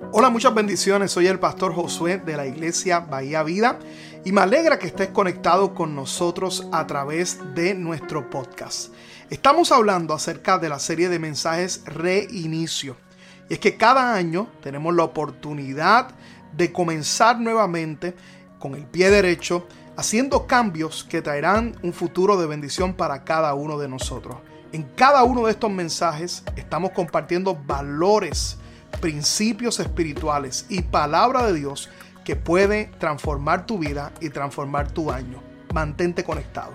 [0.00, 1.12] Hola, muchas bendiciones.
[1.12, 3.78] Soy el pastor Josué de la iglesia Bahía Vida
[4.24, 8.92] y me alegra que estés conectado con nosotros a través de nuestro podcast.
[9.30, 12.96] Estamos hablando acerca de la serie de mensajes Reinicio.
[13.48, 16.08] Y es que cada año tenemos la oportunidad
[16.52, 18.14] de comenzar nuevamente
[18.58, 19.66] con el pie derecho,
[19.96, 24.38] haciendo cambios que traerán un futuro de bendición para cada uno de nosotros.
[24.72, 28.58] En cada uno de estos mensajes estamos compartiendo valores,
[29.00, 31.90] principios espirituales y palabra de Dios
[32.24, 35.42] que puede transformar tu vida y transformar tu año.
[35.72, 36.72] Mantente conectado.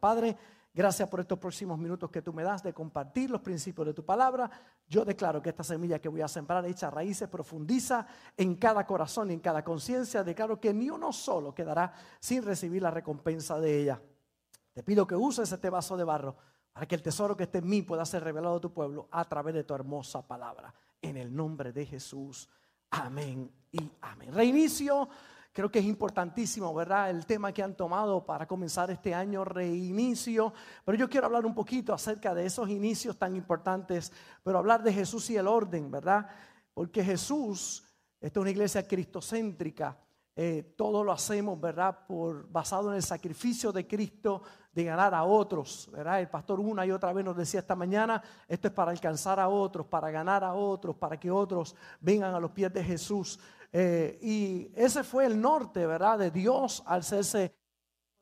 [0.00, 0.36] Padre,
[0.72, 4.04] gracias por estos próximos minutos que tú me das de compartir los principios de tu
[4.04, 4.50] palabra.
[4.88, 9.30] Yo declaro que esta semilla que voy a sembrar echa raíces, profundiza en cada corazón
[9.30, 10.24] y en cada conciencia.
[10.24, 14.00] Declaro que ni uno solo quedará sin recibir la recompensa de ella.
[14.72, 16.36] Te pido que uses este vaso de barro
[16.80, 19.22] para que el tesoro que esté en mí pueda ser revelado a tu pueblo a
[19.26, 20.72] través de tu hermosa palabra.
[21.02, 22.48] En el nombre de Jesús.
[22.88, 24.32] Amén y amén.
[24.32, 25.06] Reinicio.
[25.52, 27.10] Creo que es importantísimo, ¿verdad?
[27.10, 30.54] El tema que han tomado para comenzar este año, reinicio.
[30.82, 34.10] Pero yo quiero hablar un poquito acerca de esos inicios tan importantes,
[34.42, 36.30] pero hablar de Jesús y el orden, ¿verdad?
[36.72, 37.84] Porque Jesús,
[38.22, 39.98] esta es una iglesia cristocéntrica,
[40.36, 42.06] eh, todo lo hacemos, ¿verdad?
[42.06, 44.42] Por, basado en el sacrificio de Cristo
[44.72, 46.20] de ganar a otros, ¿verdad?
[46.20, 49.48] El pastor una y otra vez nos decía esta mañana, esto es para alcanzar a
[49.48, 53.38] otros, para ganar a otros, para que otros vengan a los pies de Jesús.
[53.72, 56.18] Eh, y ese fue el norte, ¿verdad?
[56.18, 57.59] De Dios al hacerse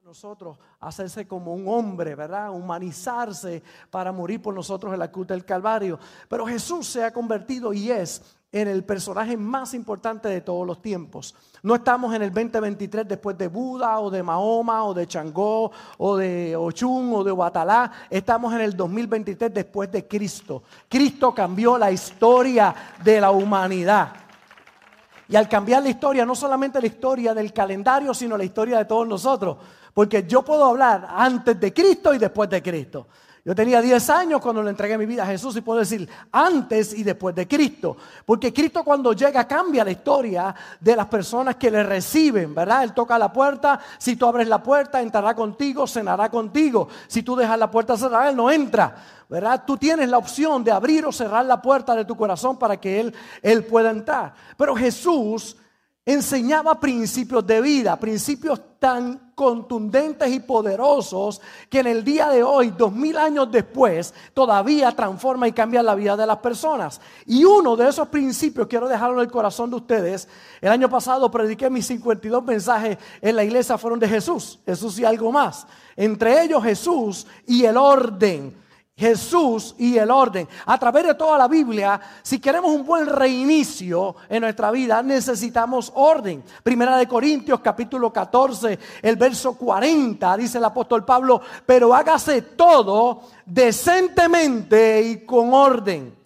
[0.08, 2.50] nosotros, hacerse como un hombre, ¿verdad?
[2.50, 5.98] Humanizarse para morir por nosotros en la cruz del Calvario.
[6.30, 10.80] Pero Jesús se ha convertido y es en el personaje más importante de todos los
[10.80, 11.34] tiempos.
[11.62, 16.16] No estamos en el 2023 después de Buda o de Mahoma o de Changó o
[16.16, 17.92] de Ochun o de Huatalá.
[18.08, 20.62] Estamos en el 2023 después de Cristo.
[20.88, 24.14] Cristo cambió la historia de la humanidad.
[25.28, 28.86] Y al cambiar la historia, no solamente la historia del calendario, sino la historia de
[28.86, 29.58] todos nosotros.
[29.94, 33.06] Porque yo puedo hablar antes de Cristo y después de Cristo.
[33.48, 36.92] Yo tenía 10 años cuando le entregué mi vida a Jesús y puedo decir antes
[36.92, 37.96] y después de Cristo.
[38.26, 42.84] Porque Cristo cuando llega cambia la historia de las personas que le reciben, ¿verdad?
[42.84, 46.88] Él toca la puerta, si tú abres la puerta, entrará contigo, cenará contigo.
[47.06, 48.94] Si tú dejas la puerta cerrada, Él no entra,
[49.30, 49.64] ¿verdad?
[49.66, 53.00] Tú tienes la opción de abrir o cerrar la puerta de tu corazón para que
[53.00, 54.34] Él, él pueda entrar.
[54.58, 55.56] Pero Jesús
[56.08, 61.38] enseñaba principios de vida, principios tan contundentes y poderosos
[61.68, 65.94] que en el día de hoy, dos mil años después, todavía transforma y cambia la
[65.94, 66.98] vida de las personas.
[67.26, 70.28] Y uno de esos principios, quiero dejarlo en el corazón de ustedes,
[70.62, 75.04] el año pasado prediqué mis 52 mensajes en la iglesia, fueron de Jesús, Jesús y
[75.04, 75.66] algo más.
[75.94, 78.56] Entre ellos Jesús y el orden.
[78.98, 80.48] Jesús y el orden.
[80.66, 85.92] A través de toda la Biblia, si queremos un buen reinicio en nuestra vida, necesitamos
[85.94, 86.42] orden.
[86.64, 93.22] Primera de Corintios, capítulo 14, el verso 40, dice el apóstol Pablo, pero hágase todo
[93.46, 96.18] decentemente y con orden.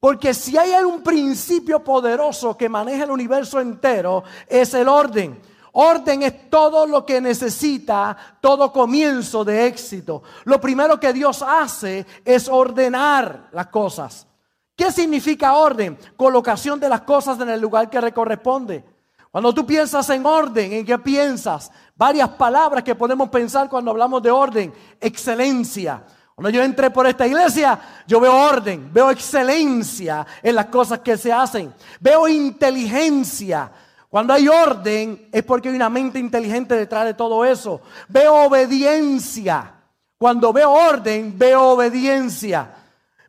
[0.00, 5.38] Porque si hay un principio poderoso que maneja el universo entero, es el orden.
[5.78, 10.22] Orden es todo lo que necesita todo comienzo de éxito.
[10.44, 14.26] Lo primero que Dios hace es ordenar las cosas.
[14.74, 15.98] ¿Qué significa orden?
[16.16, 18.86] Colocación de las cosas en el lugar que le corresponde.
[19.30, 21.70] Cuando tú piensas en orden, ¿en qué piensas?
[21.94, 24.72] Varias palabras que podemos pensar cuando hablamos de orden.
[24.98, 26.02] Excelencia.
[26.34, 31.18] Cuando yo entré por esta iglesia, yo veo orden, veo excelencia en las cosas que
[31.18, 33.70] se hacen, veo inteligencia,
[34.08, 37.80] cuando hay orden es porque hay una mente inteligente detrás de todo eso.
[38.08, 39.72] Veo obediencia.
[40.18, 42.74] Cuando veo orden, veo obediencia.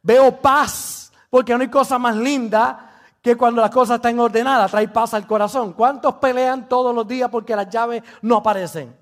[0.02, 1.12] Veo paz.
[1.30, 2.88] Porque no hay cosa más linda
[3.22, 5.74] que cuando las cosas están ordenadas, trae paz al corazón.
[5.74, 8.96] ¿Cuántos pelean todos los días porque las llaves no aparecen?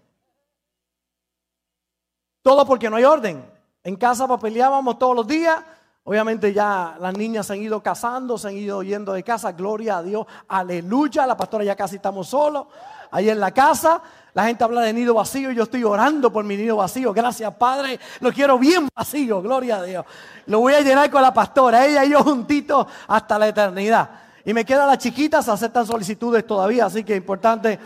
[2.42, 3.46] Todo porque no hay orden.
[3.84, 5.64] En casa peleábamos todos los días
[6.08, 9.98] Obviamente ya las niñas se han ido casando, se han ido yendo de casa, gloria
[9.98, 12.68] a Dios, aleluya, la pastora ya casi estamos solos,
[13.10, 14.04] ahí en la casa,
[14.36, 15.50] la gente habla de nido vacío.
[15.50, 19.78] Y yo estoy orando por mi nido vacío, gracias Padre, lo quiero bien vacío, gloria
[19.78, 20.06] a Dios.
[20.46, 24.08] Lo voy a llenar con la pastora, ella y yo juntitos hasta la eternidad.
[24.46, 27.80] Y me quedan las chiquitas, aceptan solicitudes todavía, así que es importante,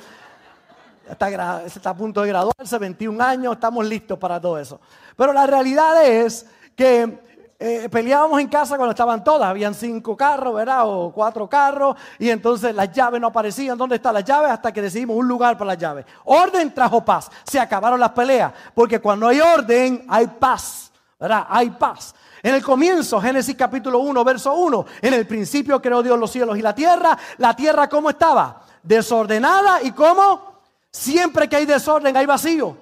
[1.09, 4.81] está, está a punto de graduarse, 21 años, estamos listos para todo eso.
[5.15, 6.45] Pero la realidad es
[6.75, 7.28] que
[7.59, 10.83] eh, peleábamos en casa cuando estaban todas, habían cinco carros, ¿verdad?
[10.85, 13.77] O cuatro carros, y entonces las llaves no aparecían.
[13.77, 14.51] ¿Dónde están las llaves?
[14.51, 16.05] Hasta que decidimos un lugar para las llaves.
[16.23, 17.29] Orden trajo paz.
[17.43, 20.89] Se acabaron las peleas, porque cuando hay orden, hay paz.
[21.19, 21.45] ¿verdad?
[21.49, 22.15] Hay paz.
[22.41, 26.57] En el comienzo, Génesis capítulo 1, verso 1, en el principio creó Dios los cielos
[26.57, 27.17] y la tierra.
[27.37, 28.61] La tierra, ¿cómo estaba?
[28.81, 30.61] Desordenada y cómo?
[30.89, 32.77] Siempre que hay desorden hay vacío.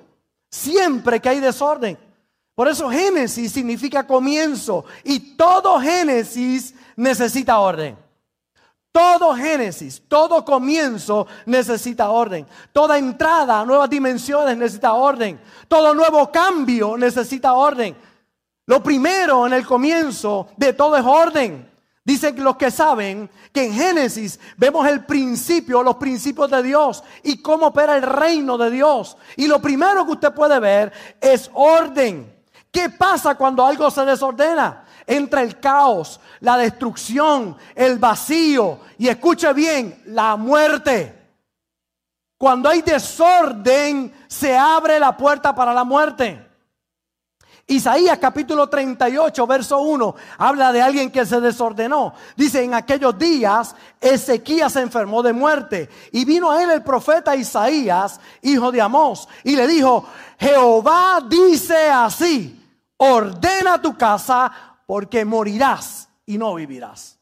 [0.52, 1.98] Siempre que hay desorden.
[2.58, 7.96] Por eso Génesis significa comienzo y todo Génesis necesita orden.
[8.92, 12.48] Todo Génesis, todo comienzo necesita orden.
[12.74, 15.40] Toda entrada a nuevas dimensiones necesita orden.
[15.68, 17.96] Todo nuevo cambio necesita orden.
[18.66, 21.70] Lo primero en el comienzo de todo es orden.
[22.04, 27.40] Dicen los que saben que en Génesis vemos el principio, los principios de Dios y
[27.40, 29.16] cómo opera el reino de Dios.
[29.36, 32.36] Y lo primero que usted puede ver es orden.
[32.78, 34.86] ¿Qué pasa cuando algo se desordena?
[35.08, 41.32] Entra el caos, la destrucción, el vacío y escuche bien, la muerte.
[42.38, 46.48] Cuando hay desorden, se abre la puerta para la muerte.
[47.66, 52.14] Isaías capítulo 38, verso 1, habla de alguien que se desordenó.
[52.36, 57.36] Dice, en aquellos días Ezequías se enfermó de muerte y vino a él el profeta
[57.36, 60.06] Isaías, hijo de Amós, y le dijo,
[60.38, 62.57] Jehová dice así,
[62.98, 64.52] ordena tu casa
[64.86, 67.18] porque morirás y no vivirás.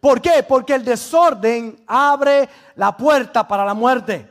[0.00, 0.42] ¿Por qué?
[0.42, 4.28] Porque el desorden abre la puerta para la muerte.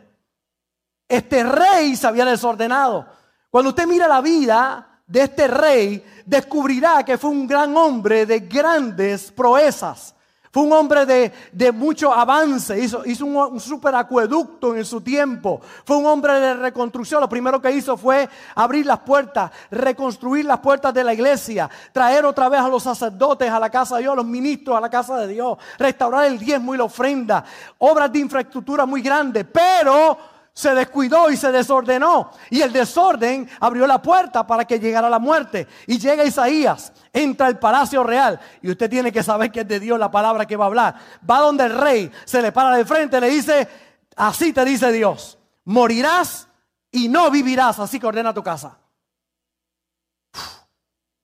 [1.07, 3.05] Este rey se había desordenado.
[3.49, 8.39] Cuando usted mira la vida de este rey, descubrirá que fue un gran hombre de
[8.39, 10.15] grandes proezas.
[10.51, 15.61] Fue un hombre de, mucho avance, hizo, hizo un, un super acueducto en su tiempo.
[15.85, 17.21] Fue un hombre de reconstrucción.
[17.21, 22.25] Lo primero que hizo fue abrir las puertas, reconstruir las puertas de la iglesia, traer
[22.25, 24.89] otra vez a los sacerdotes a la casa de Dios, a los ministros a la
[24.89, 27.43] casa de Dios, restaurar el diezmo y la ofrenda,
[27.77, 29.45] obras de infraestructura muy grandes.
[29.51, 30.17] Pero
[30.53, 32.31] se descuidó y se desordenó.
[32.49, 35.67] Y el desorden abrió la puerta para que llegara la muerte.
[35.87, 38.39] Y llega Isaías, entra al palacio real.
[38.61, 40.95] Y usted tiene que saber que es de Dios la palabra que va a hablar.
[41.29, 43.67] Va donde el rey se le para de frente, le dice,
[44.15, 46.47] así te dice Dios, morirás
[46.91, 47.79] y no vivirás.
[47.79, 48.77] Así que ordena tu casa.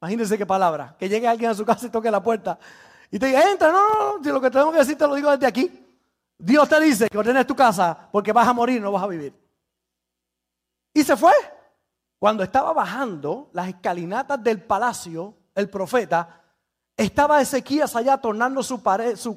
[0.02, 0.96] imagínense qué palabra.
[0.98, 2.58] Que llegue alguien a su casa y toque la puerta.
[3.12, 5.32] Y te diga, entra, no, no, no, lo que tengo que decir te lo digo
[5.32, 5.87] desde aquí.
[6.38, 9.34] Dios te dice que ordenes tu casa porque vas a morir, no vas a vivir.
[10.94, 11.34] Y se fue.
[12.20, 16.42] Cuando estaba bajando las escalinatas del palacio, el profeta,
[16.96, 18.82] estaba Ezequías allá tornando su,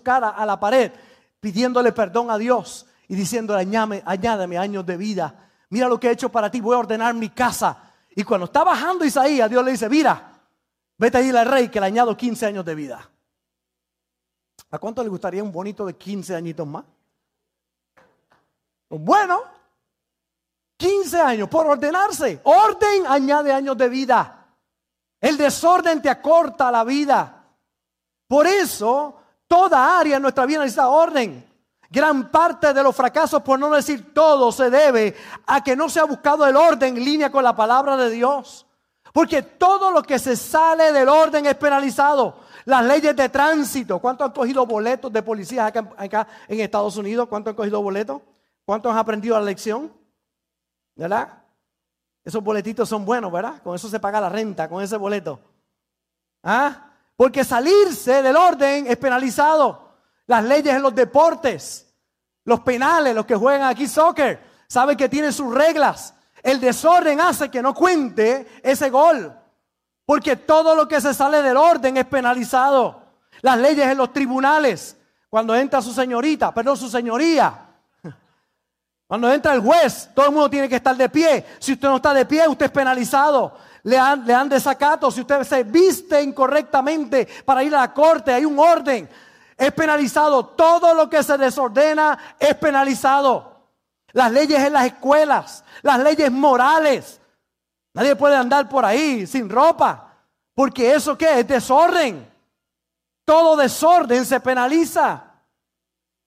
[0.02, 0.90] cara a la pared,
[1.40, 5.50] pidiéndole perdón a Dios y diciéndole, añádame, añádame años de vida.
[5.68, 7.92] Mira lo que he hecho para ti, voy a ordenar mi casa.
[8.16, 10.32] Y cuando está bajando Isaías, Dios le dice, mira,
[10.96, 13.10] vete a ir al rey que le añado 15 años de vida.
[14.70, 16.84] ¿A cuánto le gustaría un bonito de 15 añitos más?
[18.88, 19.42] Bueno,
[20.76, 22.40] 15 años por ordenarse.
[22.44, 24.46] Orden añade años de vida.
[25.20, 27.44] El desorden te acorta la vida.
[28.26, 31.46] Por eso, toda área en nuestra vida necesita orden.
[31.90, 35.16] Gran parte de los fracasos, por no decir todo, se debe
[35.46, 38.64] a que no se ha buscado el orden en línea con la palabra de Dios.
[39.12, 42.36] Porque todo lo que se sale del orden es penalizado.
[42.64, 43.98] Las leyes de tránsito.
[43.98, 47.28] ¿Cuántos han cogido boletos de policías acá, en Estados Unidos?
[47.28, 48.22] ¿Cuántos han cogido boletos?
[48.64, 49.92] ¿Cuántos han aprendido la lección?
[50.94, 51.42] ¿Verdad?
[52.24, 53.62] Esos boletitos son buenos, ¿verdad?
[53.62, 55.40] Con eso se paga la renta, con ese boleto.
[56.42, 56.90] ¿Ah?
[57.16, 59.90] Porque salirse del orden es penalizado.
[60.26, 61.92] Las leyes en los deportes,
[62.44, 66.14] los penales, los que juegan aquí soccer, saben que tienen sus reglas.
[66.42, 69.39] El desorden hace que no cuente ese gol.
[70.10, 73.00] Porque todo lo que se sale del orden es penalizado.
[73.42, 74.96] Las leyes en los tribunales,
[75.28, 77.54] cuando entra su señorita, perdón, su señoría.
[79.06, 81.46] Cuando entra el juez, todo el mundo tiene que estar de pie.
[81.60, 83.56] Si usted no está de pie, usted es penalizado.
[83.84, 85.12] Le dan, le dan desacato.
[85.12, 89.08] Si usted se viste incorrectamente para ir a la corte, hay un orden.
[89.56, 90.44] Es penalizado.
[90.44, 93.68] Todo lo que se desordena es penalizado.
[94.10, 97.19] Las leyes en las escuelas, las leyes morales,
[97.92, 100.14] Nadie puede andar por ahí sin ropa,
[100.54, 102.30] porque eso qué es desorden.
[103.24, 105.24] Todo desorden se penaliza.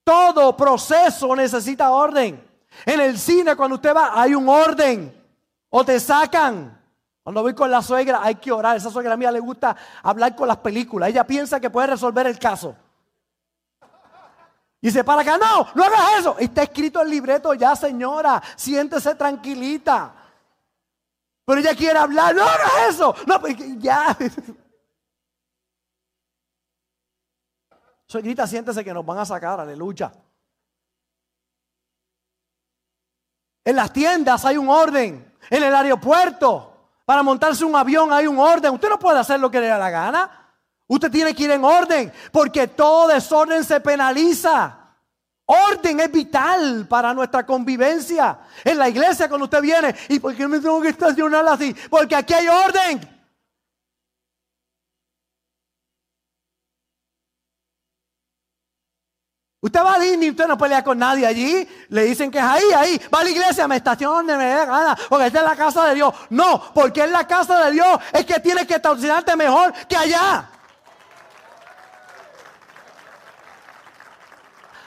[0.04, 2.44] Todo proceso necesita orden.
[2.86, 5.14] En el cine cuando usted va hay un orden
[5.70, 6.82] o te sacan.
[7.24, 8.76] Cuando voy con la suegra hay que orar.
[8.76, 11.10] Esa suegra mía le gusta hablar con las películas.
[11.10, 12.76] Ella piensa que puede resolver el caso.
[14.82, 16.36] Y se para acá, no, no hagas eso.
[16.38, 18.44] Está escrito el libreto ya, señora.
[18.58, 20.14] Siéntese tranquilita.
[21.46, 22.36] Pero ella quiere hablar.
[22.36, 22.50] No, no
[22.88, 23.16] es eso.
[23.28, 24.16] No, pues ya.
[28.22, 30.12] grita, siéntese que nos van a sacar, aleluya.
[33.66, 35.34] En las tiendas hay un orden.
[35.50, 36.70] En el aeropuerto
[37.06, 38.74] Para montarse un avión hay un orden.
[38.74, 40.56] Usted no puede hacer lo que le da la gana.
[40.88, 44.83] Usted tiene que ir en orden, porque todo desorden se penaliza.
[45.54, 48.40] Orden es vital para nuestra convivencia.
[48.64, 51.76] En la iglesia cuando usted viene, ¿y por qué me tengo que estacionar así?
[51.90, 53.14] Porque aquí hay orden.
[59.64, 61.66] Usted va a Disney, usted no pelea con nadie allí.
[61.88, 63.02] Le dicen que es ahí, ahí.
[63.14, 64.98] Va a la iglesia, me estaciono donde me dé gana.
[65.08, 66.14] Porque esta es la casa de Dios.
[66.32, 67.98] No, porque es la casa de Dios.
[68.12, 70.50] Es que tienes que estacionarte mejor que allá.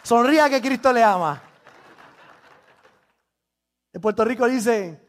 [0.07, 1.43] Sonría que Cristo le ama.
[3.93, 5.01] En Puerto Rico dice,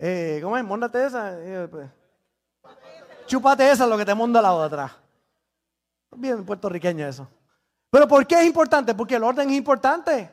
[0.00, 0.64] eh, ¿cómo es?
[0.64, 1.38] Móndate esa.
[1.38, 1.88] Eh, pues.
[3.28, 4.90] Chúpate esa, lo que te monda la otra.
[6.16, 7.28] Bien puertorriqueño eso.
[7.88, 8.96] Pero ¿por qué es importante?
[8.96, 10.28] Porque el orden es importante.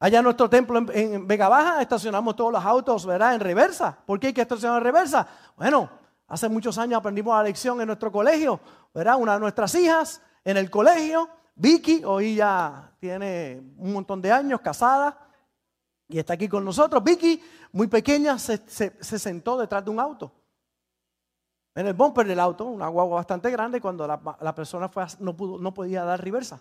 [0.00, 3.34] Allá en nuestro templo en, Vega Baja estacionamos todos los autos, ¿verdad?
[3.34, 3.94] En reversa.
[4.06, 5.28] ¿Por qué hay que estacionar en reversa?
[5.54, 5.90] Bueno,
[6.28, 8.58] hace muchos años aprendimos la lección en nuestro colegio,
[8.94, 9.16] ¿verdad?
[9.18, 14.60] Una de nuestras hijas en el colegio, Vicky, hoy ya tiene un montón de años,
[14.60, 15.18] casada,
[16.08, 17.02] y está aquí con nosotros.
[17.02, 17.42] Vicky,
[17.72, 18.58] muy pequeña, se,
[19.00, 20.32] sentó detrás de un auto.
[21.74, 26.22] En el bumper del auto, una guagua bastante grande, cuando la, persona no, podía dar
[26.22, 26.60] reversa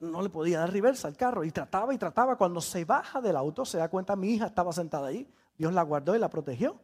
[0.00, 2.36] no le podía dar reversa al carro y trataba y trataba.
[2.36, 5.30] Cuando se baja del auto, se da cuenta, mi hija estaba sentada ahí.
[5.56, 6.76] Dios la guardó y la protegió.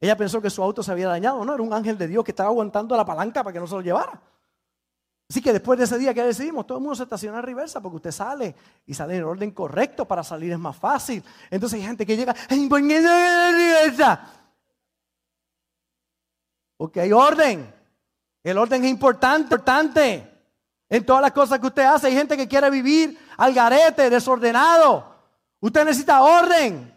[0.00, 2.30] Ella pensó que su auto se había dañado, no, era un ángel de Dios que
[2.30, 4.20] estaba aguantando la palanca para que no se lo llevara.
[5.30, 7.80] Así que después de ese día que decidimos, todo el mundo se estaciona en reversa
[7.80, 8.52] porque usted sale
[8.84, 11.22] y sale en el orden correcto para salir es más fácil.
[11.48, 12.34] Entonces hay gente que llega,
[12.68, 14.28] ¿por qué no reversa?
[16.76, 17.72] Porque hay orden.
[18.42, 20.28] El orden es importante, importante.
[20.88, 25.14] En todas las cosas que usted hace hay gente que quiere vivir al garete, desordenado.
[25.60, 26.89] Usted necesita orden.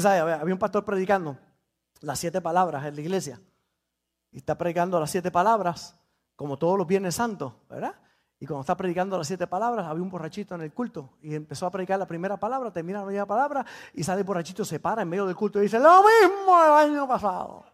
[0.00, 1.38] Sabe, había un pastor predicando
[2.00, 3.40] las siete palabras en la iglesia.
[4.30, 5.96] Y está predicando las siete palabras,
[6.36, 7.94] como todos los viernes santos, ¿verdad?
[8.40, 11.66] Y cuando está predicando las siete palabras, había un borrachito en el culto y empezó
[11.66, 15.02] a predicar la primera palabra, termina la primera palabra y sale el borrachito, se para
[15.02, 17.64] en medio del culto y dice, lo mismo el año pasado.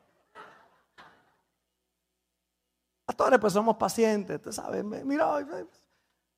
[3.05, 5.47] Pastores, pues somos pacientes, tú sabes, mira,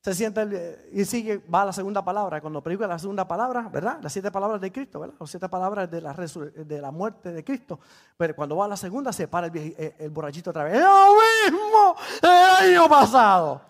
[0.06, 2.40] se siente y sigue, va a la segunda palabra.
[2.40, 3.98] Cuando predica la segunda palabra, ¿verdad?
[4.00, 5.16] Las siete palabras de Cristo, ¿verdad?
[5.18, 7.80] Las siete palabras de la, de la muerte de Cristo.
[8.16, 10.80] Pero cuando va a la segunda, se para el, el borrachito otra vez.
[10.80, 11.08] Lo
[11.50, 13.60] mismo el año pasado.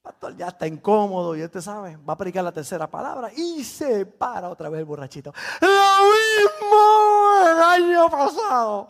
[0.00, 4.06] Pastor ya está incómodo y usted sabe, va a predicar la tercera palabra y se
[4.06, 5.30] para otra vez el borrachito.
[5.60, 8.88] Lo mismo el año pasado.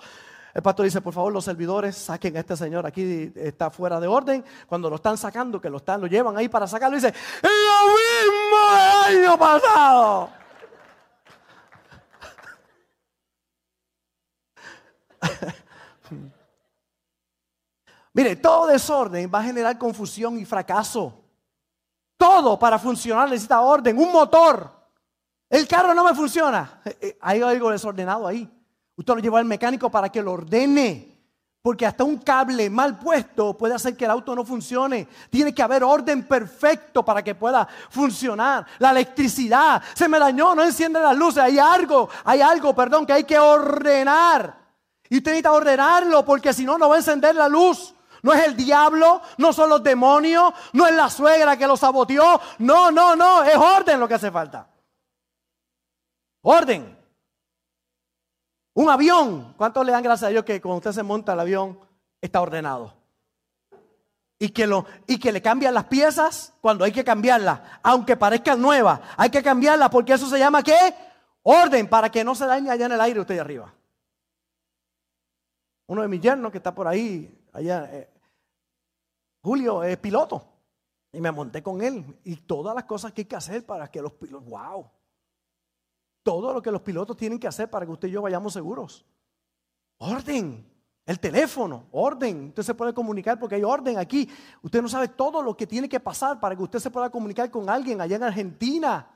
[0.53, 4.09] El pastor dice, por favor, los servidores saquen a este señor aquí, está fuera de
[4.09, 4.45] orden.
[4.67, 7.49] Cuando lo están sacando, que lo están, lo llevan ahí para sacarlo, dice, lo
[7.95, 10.31] mismo el año pasado.
[18.13, 21.15] Mire, todo desorden va a generar confusión y fracaso.
[22.17, 24.69] Todo para funcionar necesita orden, un motor.
[25.49, 26.81] El carro no me funciona.
[26.85, 28.51] Eh, eh, hay algo desordenado ahí.
[29.01, 31.17] Usted lo lleva al mecánico para que lo ordene.
[31.63, 35.09] Porque hasta un cable mal puesto puede hacer que el auto no funcione.
[35.31, 38.67] Tiene que haber orden perfecto para que pueda funcionar.
[38.79, 41.43] La electricidad se me dañó, no enciende las luces.
[41.43, 44.55] Hay algo, hay algo, perdón, que hay que ordenar.
[45.09, 47.95] Y usted necesita ordenarlo porque si no, no va a encender la luz.
[48.23, 52.39] No es el diablo, no son los demonios, no es la suegra que lo saboteó.
[52.59, 54.69] No, no, no, es orden lo que hace falta.
[56.43, 57.00] Orden.
[58.75, 61.79] Un avión, ¿cuántos le dan gracias a Dios que cuando usted se monta el avión
[62.21, 62.95] está ordenado?
[64.39, 68.61] Y que, lo, y que le cambian las piezas cuando hay que cambiarlas, aunque parezcan
[68.61, 69.01] nuevas.
[69.17, 70.95] Hay que cambiarlas porque eso se llama ¿qué?
[71.43, 73.73] Orden, para que no se dañe allá en el aire usted arriba.
[75.87, 78.09] Uno de mis yernos que está por ahí allá, eh,
[79.43, 80.47] Julio es piloto.
[81.13, 82.05] Y me monté con él.
[82.25, 84.87] Y todas las cosas que hay que hacer para que los pilotos, wow.
[86.23, 89.05] Todo lo que los pilotos tienen que hacer para que usted y yo vayamos seguros.
[89.99, 90.67] Orden.
[91.07, 92.49] El teléfono, orden.
[92.49, 94.29] Usted se puede comunicar porque hay orden aquí.
[94.63, 97.51] Usted no sabe todo lo que tiene que pasar para que usted se pueda comunicar
[97.51, 99.09] con alguien allá en Argentina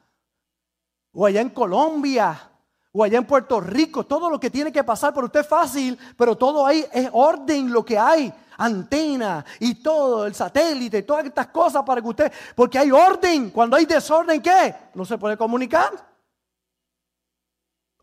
[1.13, 2.51] o allá en Colombia
[2.97, 5.99] o allá en Puerto Rico, todo lo que tiene que pasar por usted es fácil,
[6.17, 11.49] pero todo ahí es orden lo que hay, antena y todo, el satélite, todas estas
[11.49, 14.73] cosas para que usted, porque hay orden, cuando hay desorden, ¿qué?
[14.95, 16.14] No se puede comunicar.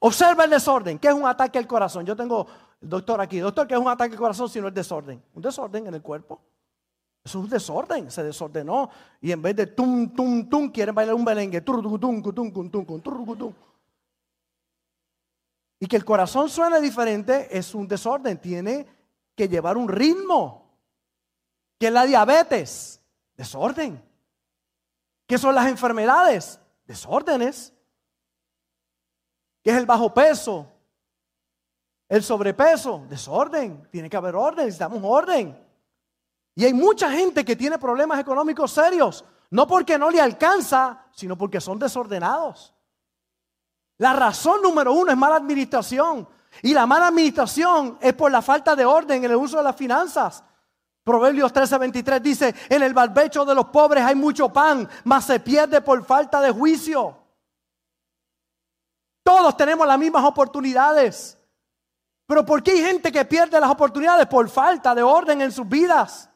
[0.03, 2.03] Observa el desorden, ¿qué es un ataque al corazón?
[2.07, 2.47] Yo tengo
[2.81, 5.21] el doctor aquí, doctor, ¿qué es un ataque al corazón si no es desorden?
[5.35, 6.41] Un desorden en el cuerpo.
[7.23, 8.89] Eso es un desorden, se desordenó.
[9.21, 11.63] Y en vez de tum, tum, tum, quieren bailar un belengue.
[15.79, 18.39] Y que el corazón suene diferente es un desorden.
[18.39, 18.87] Tiene
[19.35, 20.67] que llevar un ritmo.
[21.77, 23.03] Que es la diabetes.
[23.37, 24.03] Desorden.
[25.27, 26.59] ¿Qué son las enfermedades?
[26.87, 27.71] Desórdenes.
[29.63, 30.67] ¿Qué es el bajo peso?
[32.09, 33.87] El sobrepeso, desorden.
[33.91, 35.57] Tiene que haber orden, necesitamos orden.
[36.55, 41.37] Y hay mucha gente que tiene problemas económicos serios, no porque no le alcanza, sino
[41.37, 42.73] porque son desordenados.
[43.97, 46.27] La razón número uno es mala administración.
[46.61, 49.75] Y la mala administración es por la falta de orden en el uso de las
[49.75, 50.43] finanzas.
[51.03, 55.81] Proverbios 13:23 dice, en el barbecho de los pobres hay mucho pan, mas se pierde
[55.81, 57.20] por falta de juicio.
[59.23, 61.37] Todos tenemos las mismas oportunidades.
[62.25, 64.25] Pero ¿por qué hay gente que pierde las oportunidades?
[64.27, 66.29] Por falta de orden en sus vidas.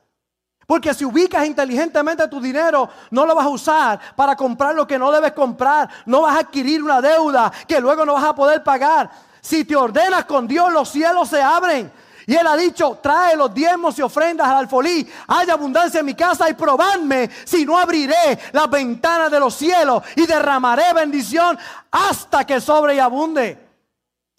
[0.68, 4.98] Porque si ubicas inteligentemente tu dinero, no lo vas a usar para comprar lo que
[4.98, 5.90] no debes comprar.
[6.06, 9.10] No vas a adquirir una deuda que luego no vas a poder pagar.
[9.42, 11.92] Si te ordenas con Dios, los cielos se abren.
[12.28, 15.08] Y él ha dicho, trae los diezmos y ofrendas al alfolí.
[15.28, 20.04] Hay abundancia en mi casa y probadme si no abriré las ventanas de los cielos
[20.16, 21.58] y derramaré bendición
[21.92, 23.66] hasta que sobre y abunde.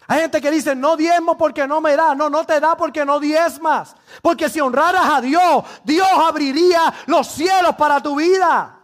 [0.09, 2.15] Hay gente que dice, no diezmo porque no me da.
[2.15, 3.95] No, no te da porque no diezmas.
[4.21, 8.79] Porque si honraras a Dios, Dios abriría los cielos para tu vida.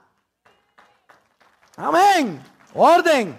[1.77, 2.43] Amén.
[2.73, 3.37] Orden.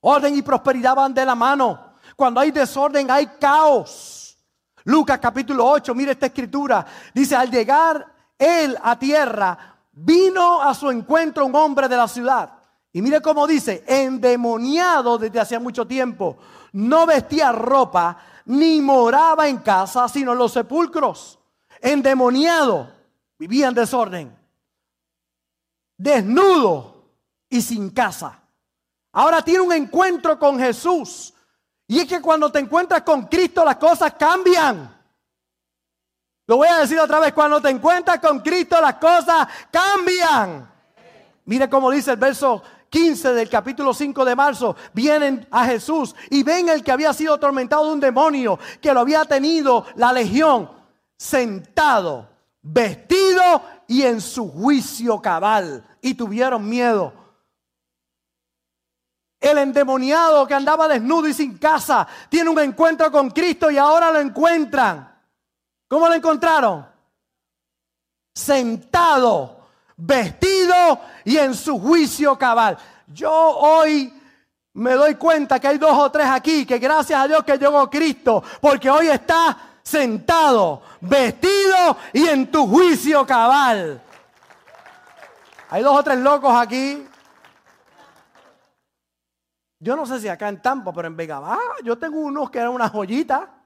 [0.00, 1.89] Orden y prosperidad van de la mano.
[2.20, 4.36] Cuando hay desorden hay caos.
[4.84, 6.84] Lucas capítulo 8, mire esta escritura.
[7.14, 12.52] Dice, al llegar él a tierra, vino a su encuentro un hombre de la ciudad
[12.92, 16.36] y mire cómo dice, endemoniado desde hacía mucho tiempo,
[16.72, 21.38] no vestía ropa ni moraba en casa, sino en los sepulcros.
[21.80, 22.92] Endemoniado,
[23.38, 24.38] vivía en desorden,
[25.96, 27.02] desnudo
[27.48, 28.42] y sin casa.
[29.10, 31.32] Ahora tiene un encuentro con Jesús.
[31.90, 34.96] Y es que cuando te encuentras con Cristo las cosas cambian.
[36.46, 40.70] Lo voy a decir otra vez, cuando te encuentras con Cristo las cosas cambian.
[41.46, 46.44] Mire cómo dice el verso 15 del capítulo 5 de marzo, vienen a Jesús y
[46.44, 50.70] ven el que había sido atormentado de un demonio, que lo había tenido la legión,
[51.16, 52.28] sentado,
[52.62, 55.84] vestido y en su juicio cabal.
[56.00, 57.19] Y tuvieron miedo.
[59.40, 64.10] El endemoniado que andaba desnudo y sin casa tiene un encuentro con Cristo y ahora
[64.10, 65.18] lo encuentran.
[65.88, 66.86] ¿Cómo lo encontraron?
[68.34, 69.60] Sentado
[70.00, 72.78] vestido y en su juicio cabal.
[73.06, 74.12] Yo hoy
[74.74, 77.88] me doy cuenta que hay dos o tres aquí que gracias a Dios que llegó
[77.90, 84.00] Cristo, porque hoy está sentado, vestido y en tu juicio cabal.
[85.70, 87.06] Hay dos o tres locos aquí.
[89.82, 91.40] Yo no sé si acá en Tampa, pero en Vega
[91.82, 93.56] yo tengo unos que eran una joyita.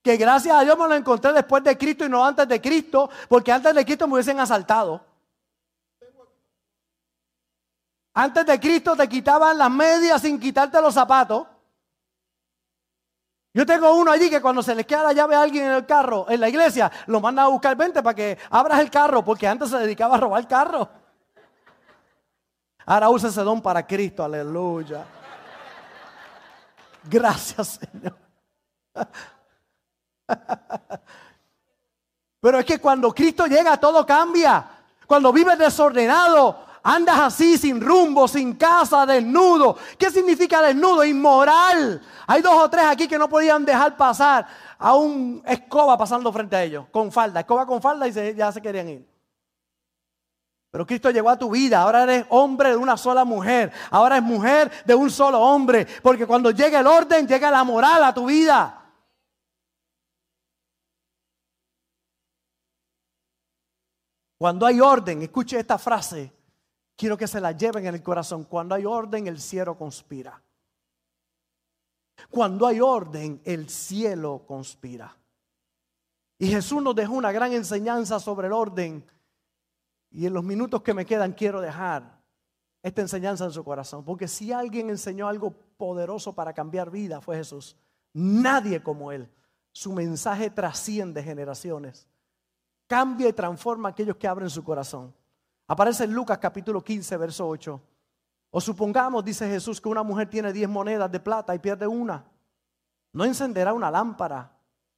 [0.00, 3.10] Que gracias a Dios me lo encontré después de Cristo y no antes de Cristo,
[3.28, 5.04] porque antes de Cristo me hubiesen asaltado.
[8.14, 11.48] Antes de Cristo te quitaban las medias sin quitarte los zapatos.
[13.54, 15.86] Yo tengo uno allí que cuando se le queda la llave a alguien en el
[15.86, 19.46] carro, en la iglesia, lo manda a buscar 20 para que abras el carro, porque
[19.48, 21.01] antes se dedicaba a robar carro.
[22.86, 25.04] Ahora usa ese don para Cristo, aleluya.
[27.04, 28.16] Gracias, Señor.
[32.40, 34.66] Pero es que cuando Cristo llega todo cambia.
[35.06, 39.76] Cuando vives desordenado, Andas así sin rumbo, sin casa, desnudo.
[39.96, 41.04] ¿Qué significa desnudo?
[41.04, 42.02] Inmoral.
[42.26, 44.46] Hay dos o tres aquí que no podían dejar pasar
[44.78, 48.60] a un escoba pasando frente a ellos, con falda, escoba con falda y ya se
[48.60, 49.11] querían ir.
[50.72, 54.22] Pero Cristo llegó a tu vida, ahora eres hombre de una sola mujer, ahora es
[54.22, 58.26] mujer de un solo hombre, porque cuando llega el orden, llega la moral a tu
[58.26, 58.78] vida.
[64.38, 66.32] Cuando hay orden, escuche esta frase,
[66.96, 68.44] Quiero que se la lleven en el corazón.
[68.44, 70.40] Cuando hay orden, el cielo conspira.
[72.30, 75.16] Cuando hay orden, el cielo conspira.
[76.38, 79.04] Y Jesús nos dejó una gran enseñanza sobre el orden.
[80.12, 82.20] Y en los minutos que me quedan quiero dejar
[82.82, 84.04] esta enseñanza en su corazón.
[84.04, 87.76] Porque si alguien enseñó algo poderoso para cambiar vida fue Jesús.
[88.12, 89.28] Nadie como Él.
[89.72, 92.06] Su mensaje trasciende generaciones.
[92.86, 95.14] Cambia y transforma a aquellos que abren su corazón.
[95.66, 97.80] Aparece en Lucas capítulo 15, verso 8.
[98.50, 102.22] O supongamos, dice Jesús, que una mujer tiene 10 monedas de plata y pierde una.
[103.14, 104.52] No encenderá una lámpara,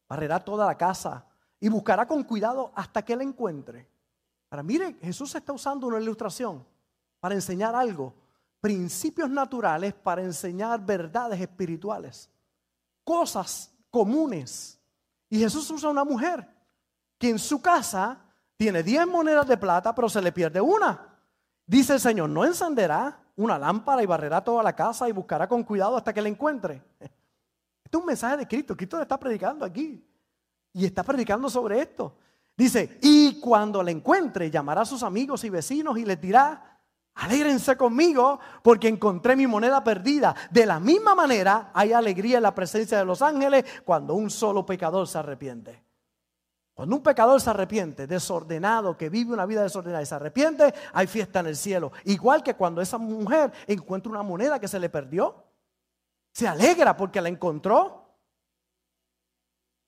[0.09, 1.24] barrerá toda la casa,
[1.61, 3.88] y buscará con cuidado hasta que la encuentre.
[4.62, 6.64] Mire, Jesús está usando una ilustración
[7.21, 8.14] para enseñar algo,
[8.61, 12.31] principios naturales para enseñar verdades espirituales,
[13.03, 14.79] cosas comunes.
[15.29, 16.49] Y Jesús usa una mujer
[17.19, 18.21] que en su casa
[18.57, 21.19] tiene 10 monedas de plata, pero se le pierde una.
[21.67, 25.62] Dice el Señor, no encenderá una lámpara y barrerá toda la casa y buscará con
[25.64, 26.83] cuidado hasta que la encuentre.
[26.99, 28.77] Este es un mensaje de Cristo.
[28.77, 30.05] Cristo le está predicando aquí.
[30.73, 32.17] Y está predicando sobre esto.
[32.57, 36.81] Dice, y cuando la encuentre, llamará a sus amigos y vecinos y les dirá,
[37.14, 40.35] alégrense conmigo porque encontré mi moneda perdida.
[40.51, 44.64] De la misma manera, hay alegría en la presencia de los ángeles cuando un solo
[44.64, 45.83] pecador se arrepiente.
[46.75, 51.07] Cuando un pecador se arrepiente, desordenado, que vive una vida desordenada y se arrepiente, hay
[51.07, 51.93] fiesta en el cielo.
[52.05, 55.45] Igual que cuando esa mujer encuentra una moneda que se le perdió,
[56.33, 58.04] se alegra porque la encontró.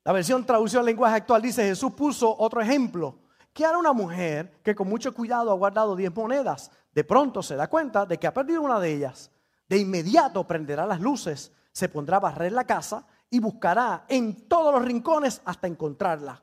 [0.07, 3.19] La versión traducción lenguaje actual dice, Jesús puso otro ejemplo.
[3.53, 6.71] ¿Qué hará una mujer que con mucho cuidado ha guardado 10 monedas?
[6.93, 9.33] De pronto se da cuenta de que ha perdido una de ellas.
[9.69, 14.73] De inmediato prenderá las luces, se pondrá a barrer la casa y buscará en todos
[14.73, 16.41] los rincones hasta encontrarla.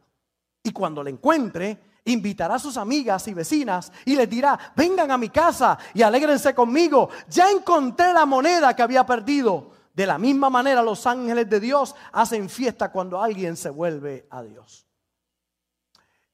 [0.62, 5.18] Y cuando la encuentre, invitará a sus amigas y vecinas y les dirá, vengan a
[5.18, 7.08] mi casa y alégrense conmigo.
[7.30, 9.72] Ya encontré la moneda que había perdido.
[9.94, 14.42] De la misma manera los ángeles de Dios hacen fiesta cuando alguien se vuelve a
[14.42, 14.88] Dios.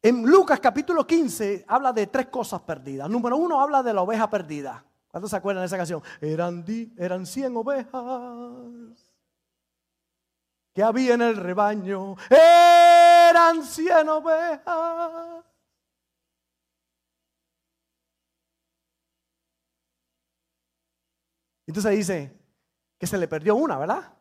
[0.02, 3.10] En Lucas capítulo 15 habla de tres cosas perdidas.
[3.10, 4.84] Número uno habla de la oveja perdida.
[5.10, 6.02] ¿Cuántos se acuerdan de esa canción?
[6.22, 6.63] Eran,
[6.98, 9.10] eran 100 ovejas
[10.74, 15.43] que había en el rebaño eran cien ovejas.
[21.67, 22.38] Entonces dice
[22.99, 24.13] que se le perdió una, ¿verdad?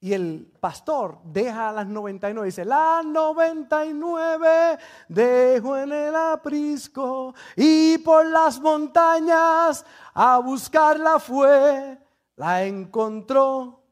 [0.00, 7.98] Y el pastor deja a las 99, dice, las 99 dejo en el aprisco y
[7.98, 11.98] por las montañas a buscarla fue
[12.36, 13.82] la encontró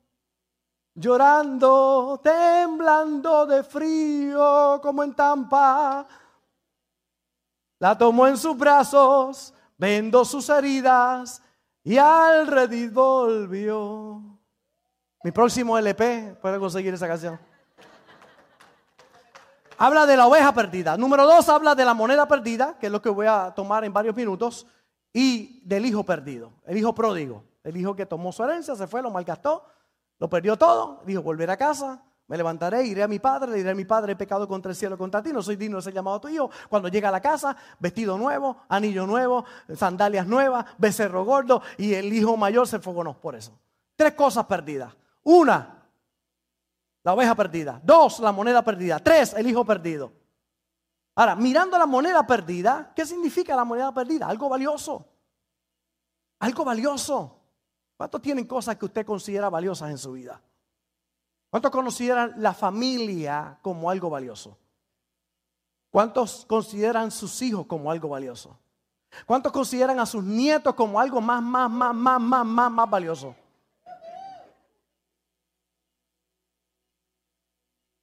[0.94, 6.06] llorando, temblando de frío como en Tampa.
[7.78, 11.42] La tomó en sus brazos, vendó sus heridas
[11.84, 14.20] y al redil volvió.
[15.24, 17.38] Mi próximo LP, puede conseguir esa canción.
[19.78, 20.96] Habla de la oveja perdida.
[20.96, 23.92] Número dos, habla de la moneda perdida, que es lo que voy a tomar en
[23.92, 24.66] varios minutos,
[25.12, 27.44] y del hijo perdido, el hijo pródigo.
[27.64, 29.64] El hijo que tomó su herencia, se fue, lo malgastó,
[30.18, 33.72] lo perdió todo, dijo, volveré a casa, me levantaré, iré a mi padre, le diré
[33.72, 35.92] a mi padre, he pecado contra el cielo, contra ti, no soy digno de ser
[35.92, 36.50] llamado tu hijo.
[36.70, 39.44] Cuando llega a la casa, vestido nuevo, anillo nuevo,
[39.76, 43.52] sandalias nuevas, becerro gordo, y el hijo mayor se fogonó por eso.
[43.94, 44.96] Tres cosas perdidas.
[45.24, 45.84] Una,
[47.04, 47.78] la oveja perdida.
[47.84, 48.98] Dos, la moneda perdida.
[48.98, 50.10] Tres, el hijo perdido.
[51.14, 54.26] Ahora, mirando la moneda perdida, ¿qué significa la moneda perdida?
[54.26, 55.06] Algo valioso.
[56.38, 57.40] Algo valioso.
[57.94, 60.40] ¿Cuántos tienen cosas que usted considera valiosas en su vida?
[61.52, 64.56] ¿Cuántos consideran la familia como algo valioso?
[65.90, 68.58] ¿Cuántos consideran sus hijos como algo valioso?
[69.26, 73.36] ¿Cuántos consideran a sus nietos como algo más, más, más, más, más, más, más valioso?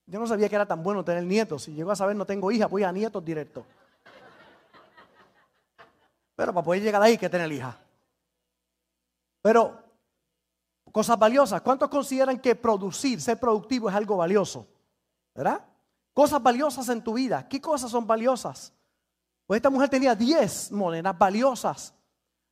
[0.05, 1.63] Yo no sabía que era tan bueno tener nietos.
[1.63, 3.65] Si llego a saber no tengo hija, voy a nietos directo.
[6.35, 7.79] Pero para poder llegar ahí hay que tener hija.
[9.41, 9.88] Pero
[10.91, 11.61] Cosas valiosas.
[11.61, 14.67] ¿Cuántos consideran que producir, ser productivo es algo valioso?
[15.35, 15.65] ¿Verdad?
[16.13, 17.47] Cosas valiosas en tu vida.
[17.47, 18.73] ¿Qué cosas son valiosas?
[19.45, 21.93] Pues esta mujer tenía 10 monedas valiosas.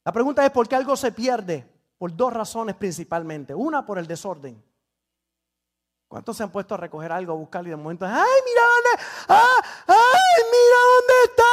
[0.05, 1.67] La pregunta es por qué algo se pierde.
[1.97, 3.53] Por dos razones principalmente.
[3.53, 4.63] Una, por el desorden.
[6.07, 9.03] ¿Cuántos se han puesto a recoger algo, a buscarlo y de momento, ay, mira dónde,
[9.27, 11.43] ah, ay, mira dónde está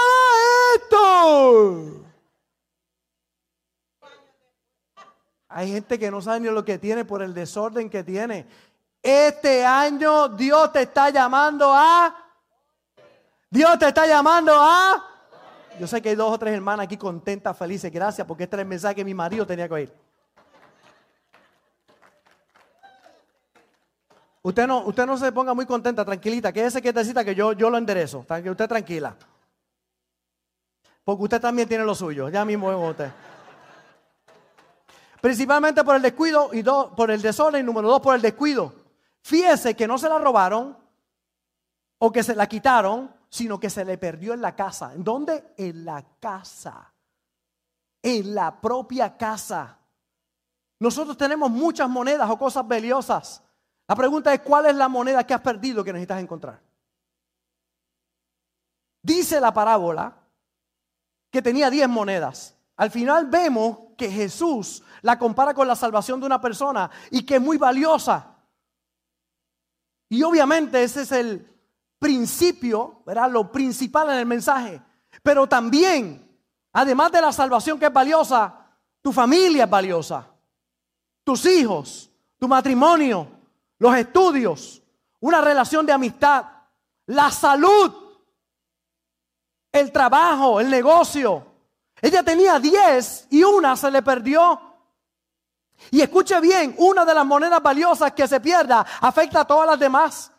[0.77, 2.04] esto?
[5.57, 8.45] Hay gente que no sabe ni lo que tiene por el desorden que tiene.
[9.01, 12.13] Este año Dios te está llamando a...
[13.51, 15.01] Dios te está llamando a...
[15.79, 17.93] Yo sé que hay dos o tres hermanas aquí contentas, felices.
[17.93, 19.93] Gracias porque este es el mensaje que mi marido tenía que oír.
[24.43, 26.53] Usted no, usted no se ponga muy contenta, tranquilita.
[26.53, 28.27] Quédese quietecita que yo, yo lo enderezo.
[28.29, 29.15] Usted tranquila.
[31.05, 32.29] Porque usted también tiene lo suyo.
[32.29, 33.13] Ya mismo vengo usted.
[35.25, 37.63] Principalmente por el descuido y por el desorden.
[37.63, 38.75] Y número dos, por el descuido.
[39.23, 40.77] Fíjese que no se la robaron
[41.97, 44.93] o que se la quitaron, sino que se le perdió en la casa.
[44.93, 45.55] ¿En dónde?
[45.57, 46.93] En la casa.
[48.03, 49.79] En la propia casa.
[50.79, 53.43] Nosotros tenemos muchas monedas o cosas valiosas.
[53.89, 56.61] La pregunta es, ¿cuál es la moneda que has perdido que necesitas encontrar?
[59.03, 60.19] Dice la parábola
[61.31, 62.55] que tenía 10 monedas.
[62.77, 67.37] Al final vemos que Jesús la compara con la salvación de una persona y que
[67.37, 68.37] es muy valiosa.
[70.09, 71.47] Y obviamente ese es el
[71.99, 73.31] principio, ¿verdad?
[73.31, 74.81] Lo principal en el mensaje.
[75.23, 76.39] Pero también,
[76.73, 78.55] además de la salvación que es valiosa,
[79.01, 80.27] tu familia es valiosa.
[81.25, 83.29] Tus hijos, tu matrimonio,
[83.79, 84.83] los estudios,
[85.21, 86.45] una relación de amistad,
[87.07, 87.93] la salud,
[89.73, 91.54] el trabajo, el negocio.
[92.05, 94.61] Ella tenía 10 y una se le perdió.
[95.91, 99.79] Y escuche bien, una de las monedas valiosas que se pierda afecta a todas las
[99.79, 100.31] demás.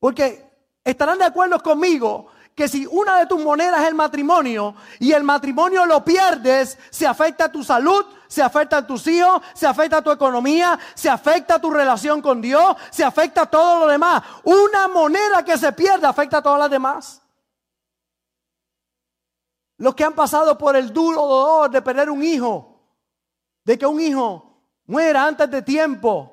[0.00, 0.50] Porque
[0.82, 5.22] estarán de acuerdo conmigo que si una de tus monedas es el matrimonio y el
[5.22, 9.98] matrimonio lo pierdes, se afecta a tu salud, se afecta a tus hijos, se afecta
[9.98, 13.86] a tu economía, se afecta a tu relación con Dios, se afecta a todo lo
[13.86, 14.22] demás.
[14.44, 17.20] Una moneda que se pierde afecta a todas las demás.
[19.78, 22.80] Los que han pasado por el duro dolor de perder un hijo,
[23.64, 26.32] de que un hijo muera antes de tiempo,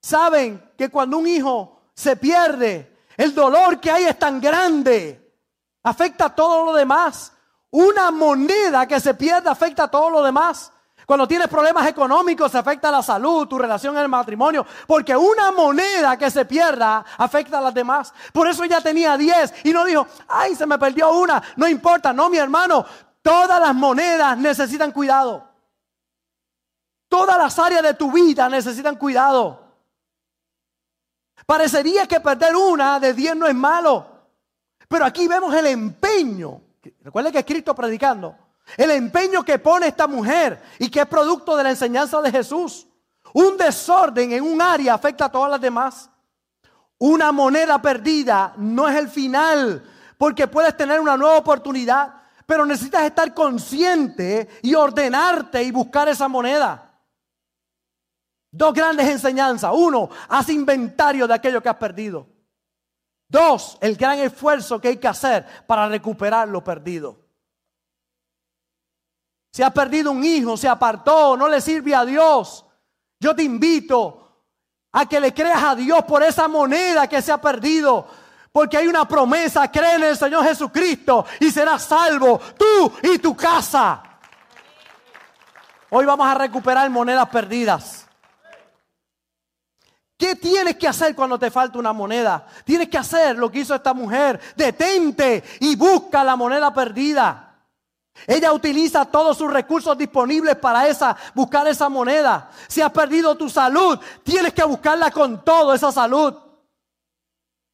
[0.00, 5.36] saben que cuando un hijo se pierde, el dolor que hay es tan grande,
[5.82, 7.32] afecta a todo lo demás.
[7.70, 10.72] Una moneda que se pierde afecta a todo lo demás.
[11.12, 14.64] Cuando tienes problemas económicos, afecta la salud, tu relación en el matrimonio.
[14.86, 18.14] Porque una moneda que se pierda afecta a las demás.
[18.32, 21.42] Por eso ella tenía 10 y no dijo, ay, se me perdió una.
[21.56, 22.86] No importa, no, mi hermano.
[23.20, 25.46] Todas las monedas necesitan cuidado.
[27.10, 29.62] Todas las áreas de tu vida necesitan cuidado.
[31.44, 34.06] Parecería que perder una de 10 no es malo.
[34.88, 36.58] Pero aquí vemos el empeño.
[37.02, 38.41] Recuerden que es Cristo predicando
[38.76, 42.86] el empeño que pone esta mujer y que es producto de la enseñanza de Jesús.
[43.34, 46.10] Un desorden en un área afecta a todas las demás.
[46.98, 49.82] Una moneda perdida no es el final,
[50.16, 52.14] porque puedes tener una nueva oportunidad,
[52.46, 56.92] pero necesitas estar consciente y ordenarte y buscar esa moneda.
[58.50, 59.72] Dos grandes enseñanzas.
[59.74, 62.28] Uno, haz inventario de aquello que has perdido.
[63.26, 67.21] Dos, el gran esfuerzo que hay que hacer para recuperar lo perdido.
[69.52, 72.64] Se ha perdido un hijo, se apartó, no le sirve a Dios.
[73.20, 74.46] Yo te invito
[74.92, 78.06] a que le creas a Dios por esa moneda que se ha perdido.
[78.50, 83.36] Porque hay una promesa, cree en el Señor Jesucristo y serás salvo tú y tu
[83.36, 84.02] casa.
[85.90, 88.06] Hoy vamos a recuperar monedas perdidas.
[90.16, 92.46] ¿Qué tienes que hacer cuando te falta una moneda?
[92.64, 94.40] Tienes que hacer lo que hizo esta mujer.
[94.56, 97.51] Detente y busca la moneda perdida.
[98.26, 102.50] Ella utiliza todos sus recursos disponibles para esa, buscar esa moneda.
[102.68, 106.34] Si has perdido tu salud, tienes que buscarla con todo esa salud.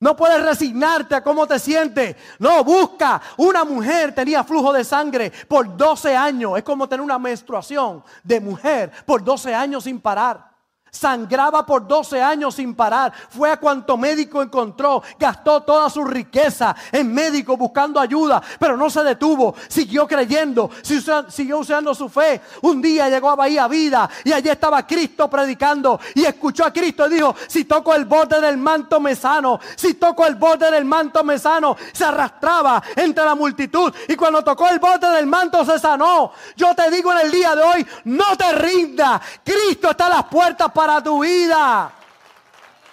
[0.00, 2.14] No puedes resignarte a cómo te sientes.
[2.38, 3.20] No, busca.
[3.36, 6.56] Una mujer tenía flujo de sangre por 12 años.
[6.56, 10.47] Es como tener una menstruación de mujer por 12 años sin parar.
[10.90, 13.12] Sangraba por 12 años sin parar.
[13.28, 15.02] Fue a cuanto médico encontró.
[15.18, 18.42] Gastó toda su riqueza en médico buscando ayuda.
[18.58, 19.54] Pero no se detuvo.
[19.68, 20.70] Siguió creyendo.
[20.82, 22.40] Siguió usando su fe.
[22.62, 24.08] Un día llegó a Bahía Vida.
[24.24, 26.00] Y allí estaba Cristo predicando.
[26.14, 29.60] Y escuchó a Cristo y dijo: Si toco el borde del manto me sano.
[29.76, 31.76] Si toco el borde del manto me sano.
[31.92, 33.92] Se arrastraba entre la multitud.
[34.08, 36.32] Y cuando tocó el borde del manto se sanó.
[36.56, 39.20] Yo te digo en el día de hoy: No te rinda.
[39.44, 41.92] Cristo está a las puertas para tu vida.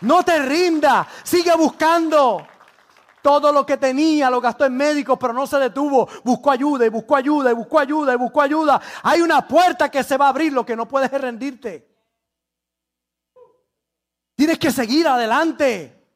[0.02, 2.48] No te rinda, sigue buscando.
[3.22, 6.10] Todo lo que tenía lo gastó en médicos, pero no se detuvo.
[6.24, 8.82] Buscó ayuda y buscó ayuda y buscó ayuda y buscó ayuda.
[9.04, 11.88] Hay una puerta que se va a abrir, lo que no puedes es rendirte.
[14.34, 16.08] Tienes que seguir adelante.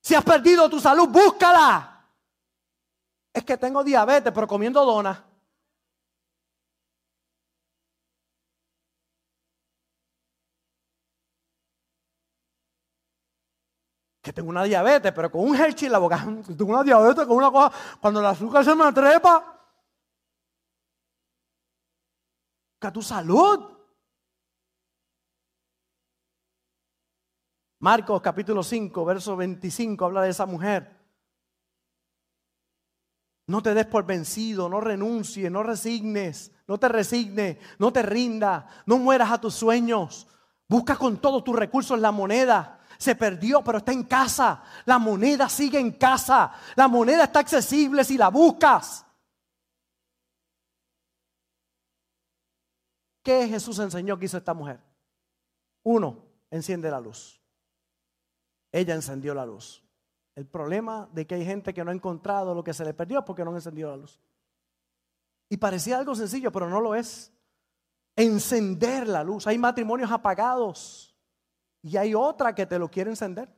[0.00, 2.06] Si has perdido tu salud, búscala.
[3.34, 5.18] Es que tengo diabetes, pero comiendo donas.
[14.32, 16.24] Tengo una diabetes, pero con un Hershey en la boca,
[16.56, 19.60] tengo una diabetes con una cosa, cuando el azúcar se me trepa,
[22.80, 23.76] que tu salud.
[27.80, 30.98] Marcos capítulo 5, verso 25 habla de esa mujer.
[33.46, 38.64] No te des por vencido, no renuncies, no resignes, no te resignes, no te rindas,
[38.86, 40.28] no mueras a tus sueños.
[40.68, 44.62] Busca con todos tus recursos la moneda se perdió, pero está en casa.
[44.84, 46.52] La moneda sigue en casa.
[46.76, 49.06] La moneda está accesible si la buscas.
[53.22, 54.80] ¿Qué Jesús enseñó que hizo esta mujer?
[55.82, 57.40] Uno, enciende la luz.
[58.70, 59.82] Ella encendió la luz.
[60.34, 63.20] El problema de que hay gente que no ha encontrado lo que se le perdió
[63.20, 64.20] es porque no encendió la luz.
[65.48, 67.32] Y parecía algo sencillo, pero no lo es.
[68.14, 69.46] Encender la luz.
[69.46, 71.09] Hay matrimonios apagados
[71.82, 73.48] y hay otra que te lo quiere encender.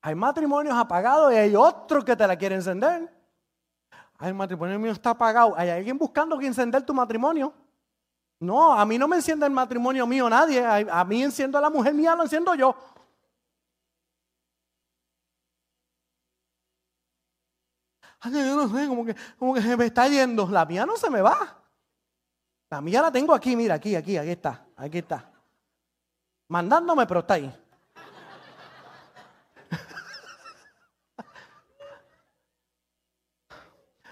[0.00, 3.12] Hay matrimonios apagados y hay otro que te la quiere encender.
[4.18, 5.54] Ay, el matrimonio mío está apagado.
[5.56, 7.52] Hay alguien buscando que encender tu matrimonio.
[8.40, 10.64] No, a mí no me enciende el matrimonio mío nadie.
[10.64, 12.74] A, mí enciendo a la mujer mía, lo enciendo yo.
[18.32, 20.48] Yo no sé, como que, como que se me está yendo.
[20.48, 21.62] La mía no se me va.
[22.70, 25.30] La mía la tengo aquí, mira, aquí, aquí, aquí está, aquí está.
[26.48, 27.54] Mandándome, pero está ahí.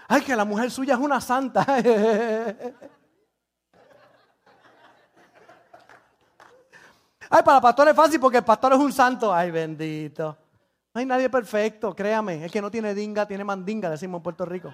[0.07, 1.65] Ay, que la mujer suya es una santa.
[7.29, 9.33] Ay, para el pastor es fácil porque el pastor es un santo.
[9.33, 10.37] Ay, bendito.
[10.97, 12.43] No hay nadie perfecto, créame.
[12.43, 14.73] El que no tiene dinga, tiene mandinga, decimos en Puerto Rico.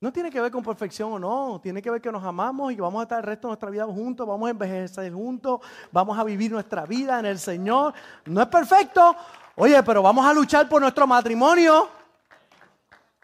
[0.00, 2.76] No tiene que ver con perfección o no, tiene que ver que nos amamos y
[2.76, 6.24] vamos a estar el resto de nuestra vida juntos, vamos a envejecer juntos, vamos a
[6.24, 7.92] vivir nuestra vida en el Señor.
[8.24, 9.14] No es perfecto,
[9.56, 11.90] oye, pero vamos a luchar por nuestro matrimonio.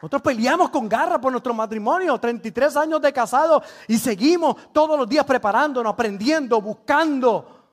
[0.02, 5.08] Nosotros peleamos con garra por nuestro matrimonio, 33 años de casado y seguimos todos los
[5.08, 7.72] días preparándonos, aprendiendo, buscando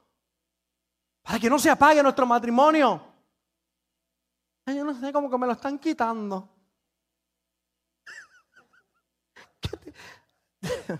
[1.23, 3.14] para que no se apague nuestro matrimonio.
[4.73, 6.49] Yo no sé, como que me lo están quitando.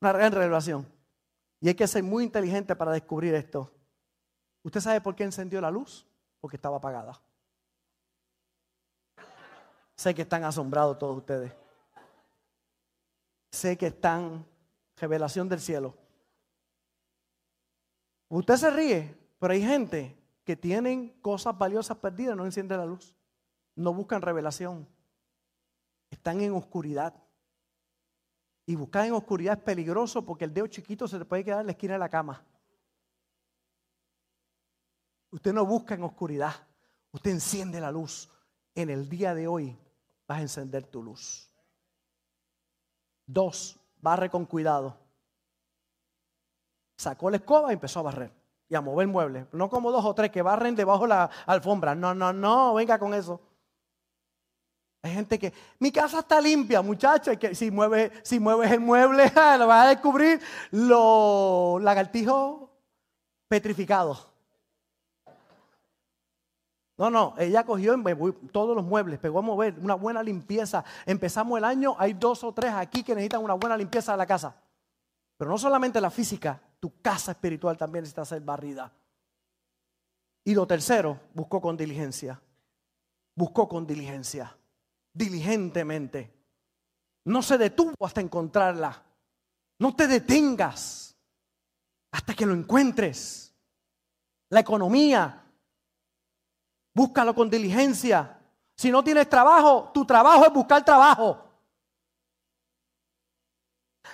[0.00, 0.86] Una gran revelación.
[1.60, 3.72] Y hay que ser muy inteligente para descubrir esto.
[4.62, 6.06] ¿Usted sabe por qué encendió la luz?
[6.40, 7.20] Porque estaba apagada.
[9.96, 11.52] Sé que están asombrados todos ustedes.
[13.50, 14.46] Sé que están,
[14.96, 15.96] revelación del cielo.
[18.28, 20.15] Usted se ríe, pero hay gente
[20.46, 23.16] que tienen cosas valiosas perdidas, no enciende la luz.
[23.74, 24.88] No buscan revelación.
[26.08, 27.20] Están en oscuridad.
[28.64, 31.66] Y buscar en oscuridad es peligroso porque el dedo chiquito se te puede quedar en
[31.66, 32.44] la esquina de la cama.
[35.32, 36.54] Usted no busca en oscuridad.
[37.10, 38.30] Usted enciende la luz.
[38.72, 39.76] En el día de hoy
[40.28, 41.50] vas a encender tu luz.
[43.26, 44.96] Dos, barre con cuidado.
[46.96, 48.35] Sacó la escoba y empezó a barrer
[48.68, 49.46] y a mover muebles.
[49.52, 51.94] No como dos o tres que barren debajo de la alfombra.
[51.94, 53.40] No, no, no, venga con eso.
[55.02, 59.30] Hay gente que, mi casa está limpia, muchachos, que si mueves, si mueves el mueble,
[59.58, 60.40] lo vas a descubrir
[60.72, 62.68] los lagartijos
[63.46, 64.28] petrificados.
[66.98, 67.94] No, no, ella cogió
[68.50, 70.82] todos los muebles, pegó a mover, una buena limpieza.
[71.04, 74.26] Empezamos el año, hay dos o tres aquí que necesitan una buena limpieza de la
[74.26, 74.56] casa.
[75.36, 78.92] Pero no solamente la física, tu casa espiritual también necesita ser barrida.
[80.44, 82.40] Y lo tercero, buscó con diligencia.
[83.34, 84.56] Buscó con diligencia,
[85.12, 86.32] diligentemente.
[87.24, 89.02] No se detuvo hasta encontrarla.
[89.80, 91.16] No te detengas
[92.12, 93.52] hasta que lo encuentres.
[94.50, 95.42] La economía,
[96.94, 98.38] Búscalo con diligencia.
[98.76, 101.45] Si no tienes trabajo, tu trabajo es buscar trabajo.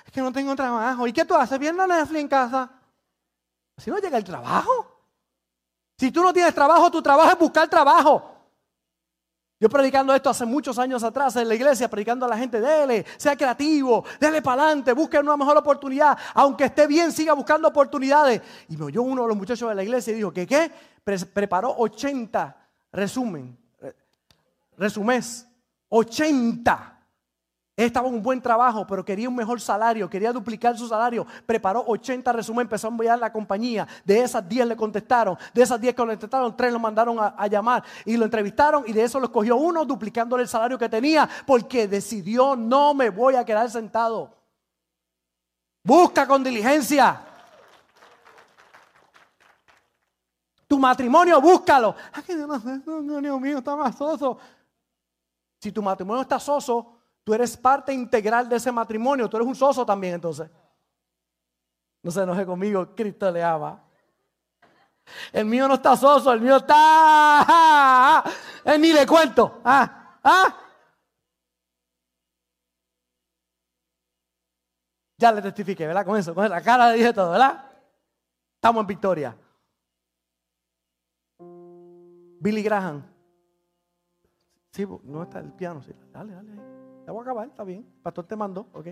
[0.05, 1.07] Es que no tengo trabajo.
[1.07, 2.71] ¿Y qué tú haces viendo Netflix en casa?
[3.77, 5.01] Si no llega el trabajo.
[5.99, 8.29] Si tú no tienes trabajo, tu trabajo es buscar trabajo.
[9.61, 13.07] Yo predicando esto hace muchos años atrás en la iglesia, predicando a la gente, dele,
[13.17, 18.43] sea creativo, dele para adelante, busque una mejor oportunidad, aunque esté bien, siga buscando oportunidades.
[18.69, 20.73] Y me oyó uno de los muchachos de la iglesia y dijo, ¿qué qué?
[21.33, 22.63] preparó 80
[22.93, 23.57] Resumen,
[24.77, 25.49] resumés,
[25.89, 26.92] 80.
[27.75, 31.27] Estaba en un buen trabajo, pero quería un mejor salario, quería duplicar su salario.
[31.47, 33.89] Preparó 80 resumen, empezó a enviar a la compañía.
[34.05, 35.39] De esas 10 le contestaron.
[35.55, 38.85] De esas 10 que le contestaron, 3 lo mandaron a, llamar y lo entrevistaron.
[38.87, 43.09] Y de eso lo escogió uno, duplicándole el salario que tenía, porque decidió: no me
[43.09, 44.35] voy a quedar sentado.
[45.83, 47.23] Busca con diligencia.
[50.69, 51.95] Tu matrimonio, búscalo.
[52.13, 54.39] Ay, Dios mío, está más soso.
[55.59, 59.29] Si tu matrimonio está soso, tú eres parte integral de ese matrimonio.
[59.29, 60.51] Tú eres un soso también, entonces.
[62.03, 63.83] No se enoje conmigo, Cristo le ama.
[65.33, 68.25] El mío no está soso, el mío está.
[68.65, 69.61] Él ni le cuento.
[69.65, 70.59] Ah, ah.
[75.19, 76.05] Ya le testifique, ¿verdad?
[76.05, 77.71] Con eso, con la cara le dije todo, ¿verdad?
[78.57, 79.37] Estamos en victoria.
[81.39, 83.05] Billy Graham.
[84.73, 85.81] Sí, no está el piano.
[85.83, 85.93] Sí.
[86.13, 86.82] Dale, dale.
[87.07, 87.81] Ya voy a acabar, está bien.
[87.81, 88.89] El pastor te mandó, ok.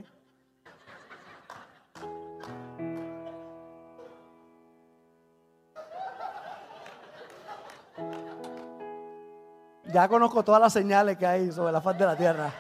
[9.93, 12.53] Ya conozco todas las señales que hay sobre la faz de la tierra.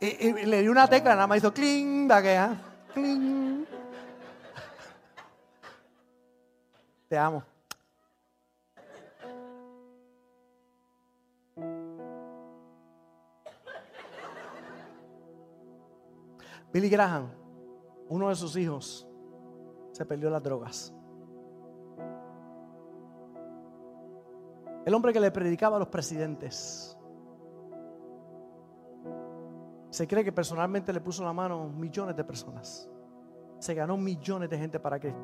[0.00, 2.56] Y, le di una tecla, nada más hizo cling, da que, ¿ah?
[2.92, 3.64] cling.
[7.08, 7.53] Te amo.
[16.74, 17.30] Billy Graham,
[18.08, 19.08] uno de sus hijos,
[19.92, 20.92] se perdió las drogas.
[24.84, 26.98] El hombre que le predicaba a los presidentes.
[29.90, 32.90] Se cree que personalmente le puso la mano a millones de personas.
[33.60, 35.20] Se ganó millones de gente para Cristo.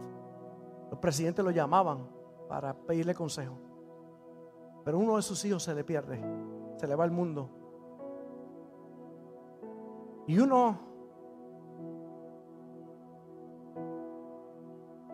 [0.89, 2.07] Los presidentes lo llamaban
[2.49, 3.59] para pedirle consejo.
[4.85, 6.23] Pero uno de sus hijos se le pierde.
[6.77, 7.51] Se le va al mundo.
[10.29, 10.90] Y uno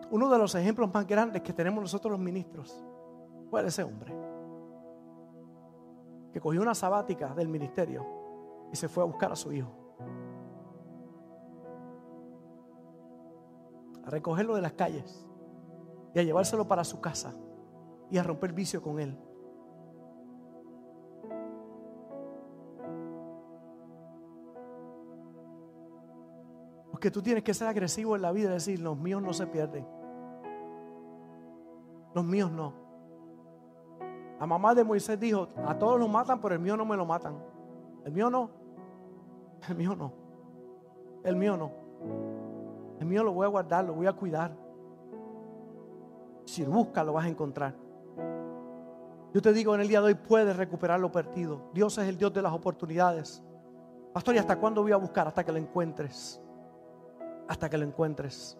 [0.09, 2.83] Uno de los ejemplos más grandes que tenemos nosotros los ministros
[3.49, 4.15] fue ese hombre
[6.31, 8.05] que cogió una sabática del ministerio
[8.71, 9.71] y se fue a buscar a su hijo.
[14.05, 15.25] A recogerlo de las calles
[16.13, 17.33] y a llevárselo para su casa
[18.09, 19.17] y a romper vicio con él.
[26.91, 29.45] Porque tú tienes que ser agresivo en la vida y decir, los míos no se
[29.45, 29.96] pierden.
[32.17, 32.73] Los míos no.
[34.39, 37.05] La mamá de Moisés dijo, a todos los matan, pero el mío no me lo
[37.05, 37.37] matan.
[38.03, 38.49] El mío no.
[39.69, 40.11] El mío no.
[41.23, 41.71] El mío no.
[42.99, 44.51] El mío lo voy a guardar, lo voy a cuidar.
[46.45, 47.75] Si buscas, lo vas a encontrar.
[49.31, 51.69] Yo te digo, en el día de hoy puedes recuperar lo perdido.
[51.71, 53.43] Dios es el Dios de las oportunidades.
[54.11, 55.27] Pastor, ¿y hasta cuándo voy a buscar?
[55.27, 56.41] Hasta que lo encuentres
[57.47, 58.57] hasta que lo encuentres.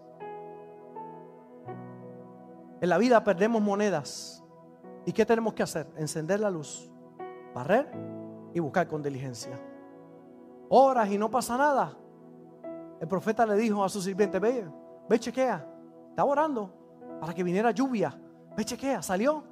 [2.81, 4.43] En la vida perdemos monedas.
[5.05, 5.87] ¿Y qué tenemos que hacer?
[5.97, 6.91] Encender la luz,
[7.53, 7.89] barrer
[8.53, 9.59] y buscar con diligencia.
[10.69, 11.97] Horas y no pasa nada.
[12.99, 14.67] El profeta le dijo a su sirviente, ve,
[15.07, 15.65] ve chequea.
[16.09, 16.73] Estaba orando
[17.19, 18.19] para que viniera lluvia.
[18.55, 19.43] Ve chequea, salió.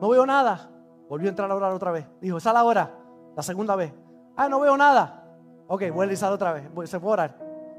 [0.00, 0.70] No veo nada.
[1.08, 2.06] Volvió a entrar a orar otra vez.
[2.20, 2.90] Dijo, esa la hora.
[3.36, 3.92] La segunda vez.
[4.36, 5.22] Ah, no veo nada.
[5.68, 6.64] Ok, vuelve y sale otra vez.
[6.86, 7.38] Se fue a orar.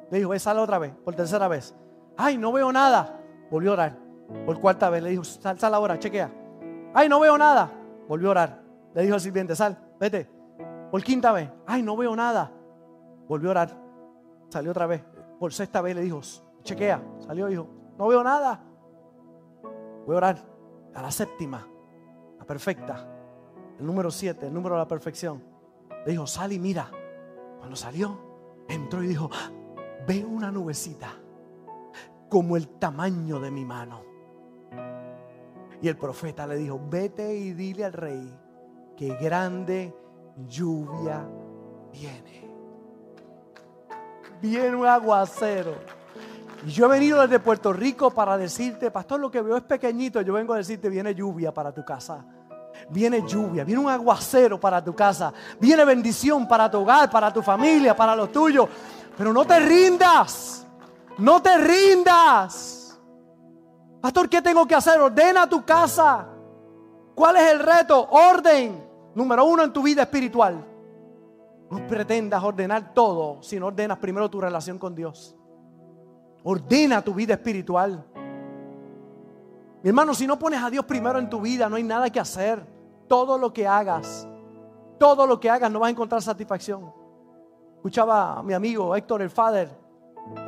[0.09, 1.75] Le dijo, sale otra vez, por tercera vez.
[2.15, 3.19] Ay, no veo nada.
[3.49, 4.02] Volvió a orar.
[4.45, 6.31] Por cuarta vez le dijo, sal, sal ahora, chequea.
[6.93, 7.71] Ay, no veo nada.
[8.07, 8.63] Volvió a orar.
[8.93, 10.29] Le dijo al sirviente, sal, vete.
[10.91, 11.49] Por quinta vez.
[11.65, 12.51] Ay, no veo nada.
[13.27, 13.77] Volvió a orar.
[14.49, 15.03] Salió otra vez.
[15.39, 16.21] Por sexta vez le dijo,
[16.63, 17.01] chequea.
[17.19, 17.67] Salió dijo,
[17.97, 18.61] no veo nada.
[20.05, 20.37] Voy a orar
[20.93, 21.65] a la séptima,
[22.37, 23.07] la perfecta.
[23.79, 25.43] El número siete, el número de la perfección.
[26.05, 26.89] Le dijo, sal y mira.
[27.57, 28.19] Cuando salió,
[28.67, 29.29] entró y dijo,
[30.05, 31.09] veo una nubecita
[32.29, 34.12] como el tamaño de mi mano.
[35.83, 38.33] Y el profeta le dijo, vete y dile al rey
[38.95, 39.93] que grande
[40.47, 41.27] lluvia
[41.91, 42.49] viene.
[44.41, 45.75] Viene un aguacero.
[46.65, 50.21] Y yo he venido desde Puerto Rico para decirte, pastor, lo que veo es pequeñito.
[50.21, 52.25] Yo vengo a decirte, viene lluvia para tu casa.
[52.89, 55.33] Viene lluvia, viene un aguacero para tu casa.
[55.59, 58.69] Viene bendición para tu hogar, para tu familia, para los tuyos.
[59.17, 60.65] Pero no te rindas.
[61.17, 62.82] No te rindas.
[64.03, 64.99] Pastor, ¿qué tengo que hacer?
[64.99, 66.27] Ordena tu casa.
[67.15, 68.05] ¿Cuál es el reto?
[68.11, 68.85] Orden.
[69.15, 70.61] Número uno en tu vida espiritual.
[71.71, 75.37] No pretendas ordenar todo si no ordenas primero tu relación con Dios.
[76.43, 78.05] Ordena tu vida espiritual.
[79.81, 82.19] Mi hermano, si no pones a Dios primero en tu vida, no hay nada que
[82.19, 82.61] hacer.
[83.07, 84.27] Todo lo que hagas,
[84.99, 86.93] todo lo que hagas no vas a encontrar satisfacción.
[87.77, 89.69] Escuchaba a mi amigo Héctor el Father,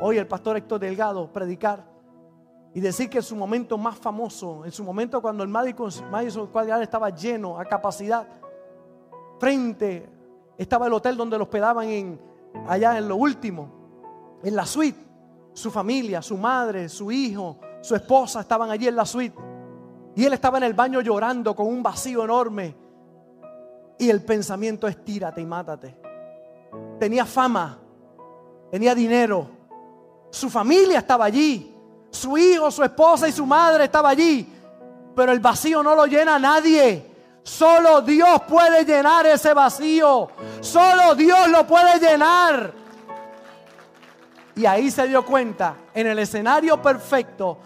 [0.02, 1.95] hoy el pastor Héctor Delgado, predicar
[2.76, 5.90] y decir que en su momento más famoso, en su momento cuando el Madison,
[6.46, 8.28] Square estaba lleno a capacidad,
[9.40, 10.08] frente
[10.58, 12.20] estaba el hotel donde lo hospedaban en,
[12.68, 15.04] allá en lo último, en la suite.
[15.54, 19.36] Su familia, su madre, su hijo, su esposa estaban allí en la suite.
[20.14, 22.76] Y él estaba en el baño llorando con un vacío enorme.
[23.98, 26.06] Y el pensamiento es tírate y mátate
[26.98, 27.78] tenía fama,
[28.70, 29.48] tenía dinero,
[30.30, 31.75] su familia estaba allí,
[32.16, 34.52] su hijo, su esposa y su madre estaba allí,
[35.14, 37.14] pero el vacío no lo llena nadie.
[37.42, 40.28] Solo Dios puede llenar ese vacío.
[40.60, 42.72] Solo Dios lo puede llenar.
[44.56, 47.58] Y ahí se dio cuenta, en el escenario perfecto,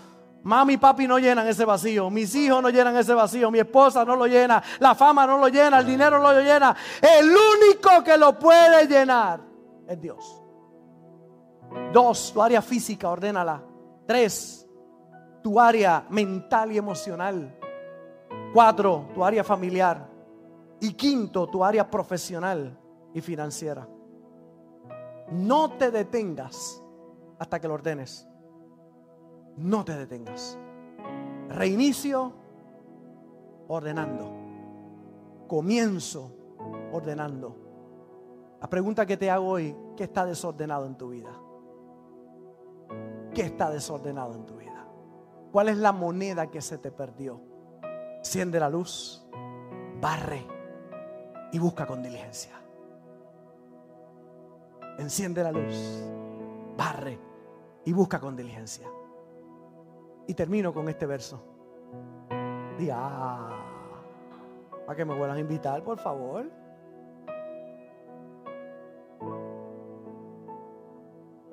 [0.42, 4.04] Mami y papi no llenan ese vacío, mis hijos no llenan ese vacío, mi esposa
[4.04, 6.74] no lo llena, la fama no lo llena, el dinero no lo llena.
[7.00, 9.40] El único que lo puede llenar
[9.86, 10.42] es Dios.
[11.92, 13.62] Dos, tu área física, ordénala.
[14.10, 14.68] Tres,
[15.40, 17.56] tu área mental y emocional.
[18.52, 20.10] Cuatro, tu área familiar.
[20.80, 22.76] Y quinto, tu área profesional
[23.14, 23.86] y financiera.
[25.30, 26.82] No te detengas
[27.38, 28.26] hasta que lo ordenes.
[29.56, 30.58] No te detengas.
[31.48, 32.32] Reinicio
[33.68, 34.28] ordenando.
[35.46, 36.32] Comienzo
[36.90, 37.56] ordenando.
[38.60, 41.30] La pregunta que te hago hoy, ¿qué está desordenado en tu vida?
[43.34, 44.86] ¿Qué está desordenado en tu vida?
[45.52, 47.40] ¿Cuál es la moneda que se te perdió?
[48.22, 49.26] Siende la luz,
[50.00, 50.46] barre
[51.52, 52.60] y busca con diligencia.
[54.98, 56.04] Enciende la luz,
[56.76, 57.18] barre
[57.84, 58.88] y busca con diligencia.
[60.26, 61.42] Y termino con este verso.
[62.78, 66.50] Diga, ah, que me vuelvan a invitar, por favor.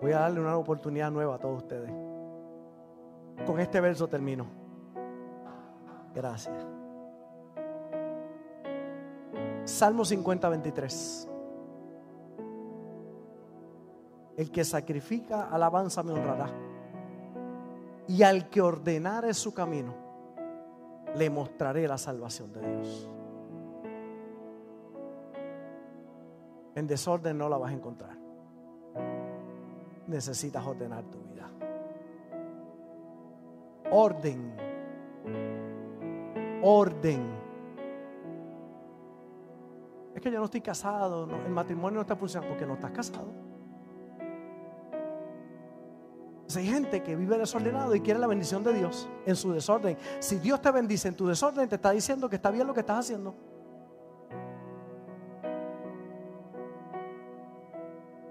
[0.07, 1.91] Voy a darle una oportunidad nueva a todos ustedes.
[3.45, 4.45] Con este verso termino.
[6.15, 6.55] Gracias.
[9.65, 11.29] Salmo 50, 23.
[14.37, 16.51] El que sacrifica alabanza me honrará.
[18.07, 19.93] Y al que ordenare su camino,
[21.17, 23.09] le mostraré la salvación de Dios.
[26.75, 28.16] En desorden no la vas a encontrar.
[30.07, 31.49] Necesitas ordenar tu vida.
[33.91, 34.53] Orden.
[36.61, 37.37] Orden.
[40.15, 43.47] Es que yo no estoy casado, el matrimonio no está funcionando porque no estás casado.
[46.55, 49.97] hay gente que vive desordenado y quiere la bendición de Dios en su desorden.
[50.19, 52.79] Si Dios te bendice en tu desorden, te está diciendo que está bien lo que
[52.79, 53.35] estás haciendo.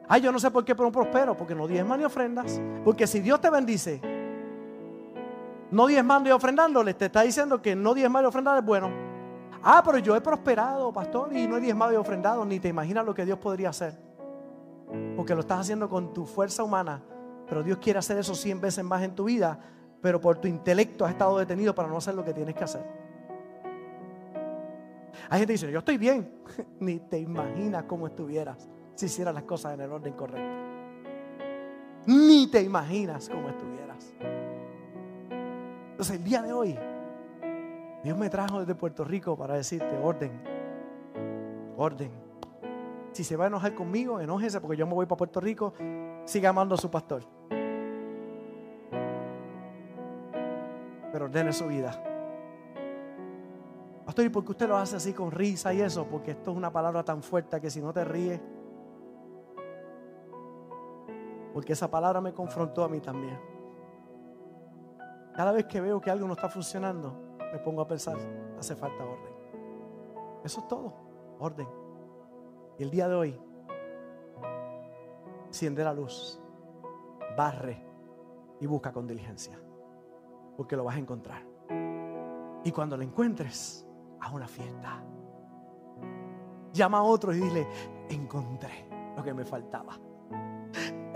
[0.09, 2.61] Ay, yo no sé por qué pero no prospero, porque no diezman ni ofrendas.
[2.85, 4.01] Porque si Dios te bendice,
[5.71, 8.91] no diezmando y ofrendándole, te está diciendo que no diezmar y ofrendar es bueno.
[9.63, 13.05] Ah, pero yo he prosperado, pastor, y no he diezmado y ofrendado, ni te imaginas
[13.05, 13.95] lo que Dios podría hacer.
[15.17, 17.03] Porque lo estás haciendo con tu fuerza humana,
[17.49, 19.59] pero Dios quiere hacer eso cien veces más en tu vida,
[20.01, 22.87] pero por tu intelecto has estado detenido para no hacer lo que tienes que hacer.
[25.29, 26.33] Hay gente que dice, yo estoy bien,
[26.79, 30.67] ni te imaginas cómo estuvieras si hicieras las cosas en el orden correcto.
[32.07, 34.15] Ni te imaginas cómo estuvieras.
[35.91, 36.79] Entonces el día de hoy,
[38.03, 40.33] Dios me trajo desde Puerto Rico para decirte, orden,
[41.77, 42.11] orden.
[43.13, 45.75] Si se va a enojar conmigo, enójese porque yo me voy para Puerto Rico,
[46.25, 47.23] siga amando a su pastor.
[51.13, 52.03] Pero ordene su vida.
[54.05, 56.07] Pastor, ¿y por qué usted lo hace así con risa y eso?
[56.07, 58.41] Porque esto es una palabra tan fuerte que si no te ríes,
[61.57, 63.41] porque esa palabra me confrontó a mí también.
[65.35, 68.19] Cada vez que veo que algo no está funcionando, me pongo a pensar,
[68.59, 69.33] hace falta orden.
[70.45, 70.93] Eso es todo,
[71.39, 71.67] orden.
[72.79, 73.41] Y el día de hoy,
[75.47, 76.39] enciende la luz,
[77.39, 77.83] barre
[78.61, 79.59] y busca con diligencia,
[80.59, 81.43] porque lo vas a encontrar.
[82.65, 83.89] Y cuando lo encuentres,
[84.21, 85.03] haz una fiesta.
[86.75, 87.67] Llama a otro y dile,
[88.11, 88.87] encontré
[89.17, 89.99] lo que me faltaba.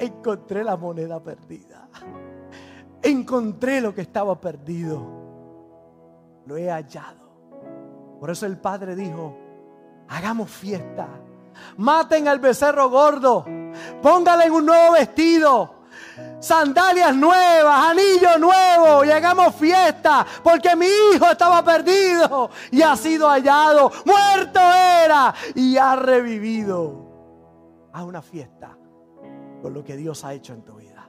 [0.01, 1.87] Encontré la moneda perdida.
[3.03, 4.99] Encontré lo que estaba perdido.
[6.47, 8.17] Lo he hallado.
[8.19, 9.37] Por eso el Padre dijo,
[10.09, 11.07] hagamos fiesta.
[11.77, 13.45] Maten al becerro gordo.
[14.01, 15.81] Póngale un nuevo vestido.
[16.41, 23.29] Sandalias nuevas, anillo nuevo y hagamos fiesta porque mi hijo estaba perdido y ha sido
[23.29, 27.91] hallado, muerto era y ha revivido.
[27.93, 28.80] A una fiesta
[29.61, 31.09] por lo que Dios ha hecho en tu vida.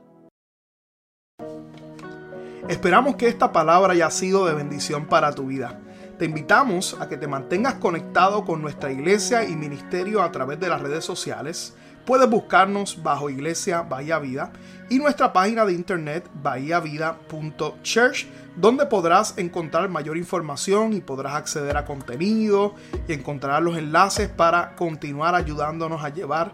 [2.68, 5.80] Esperamos que esta palabra haya sido de bendición para tu vida.
[6.18, 10.70] Te invitamos a que te mantengas conectado con nuestra iglesia y ministerio a través de
[10.70, 11.76] las redes sociales.
[12.06, 14.54] Puedes buscarnos bajo Iglesia Bahía Vida
[14.90, 21.86] y nuestra página de internet bahiavida.church, donde podrás encontrar mayor información y podrás acceder a
[21.86, 22.76] contenido
[23.08, 26.54] y encontrar los enlaces para continuar ayudándonos a llevar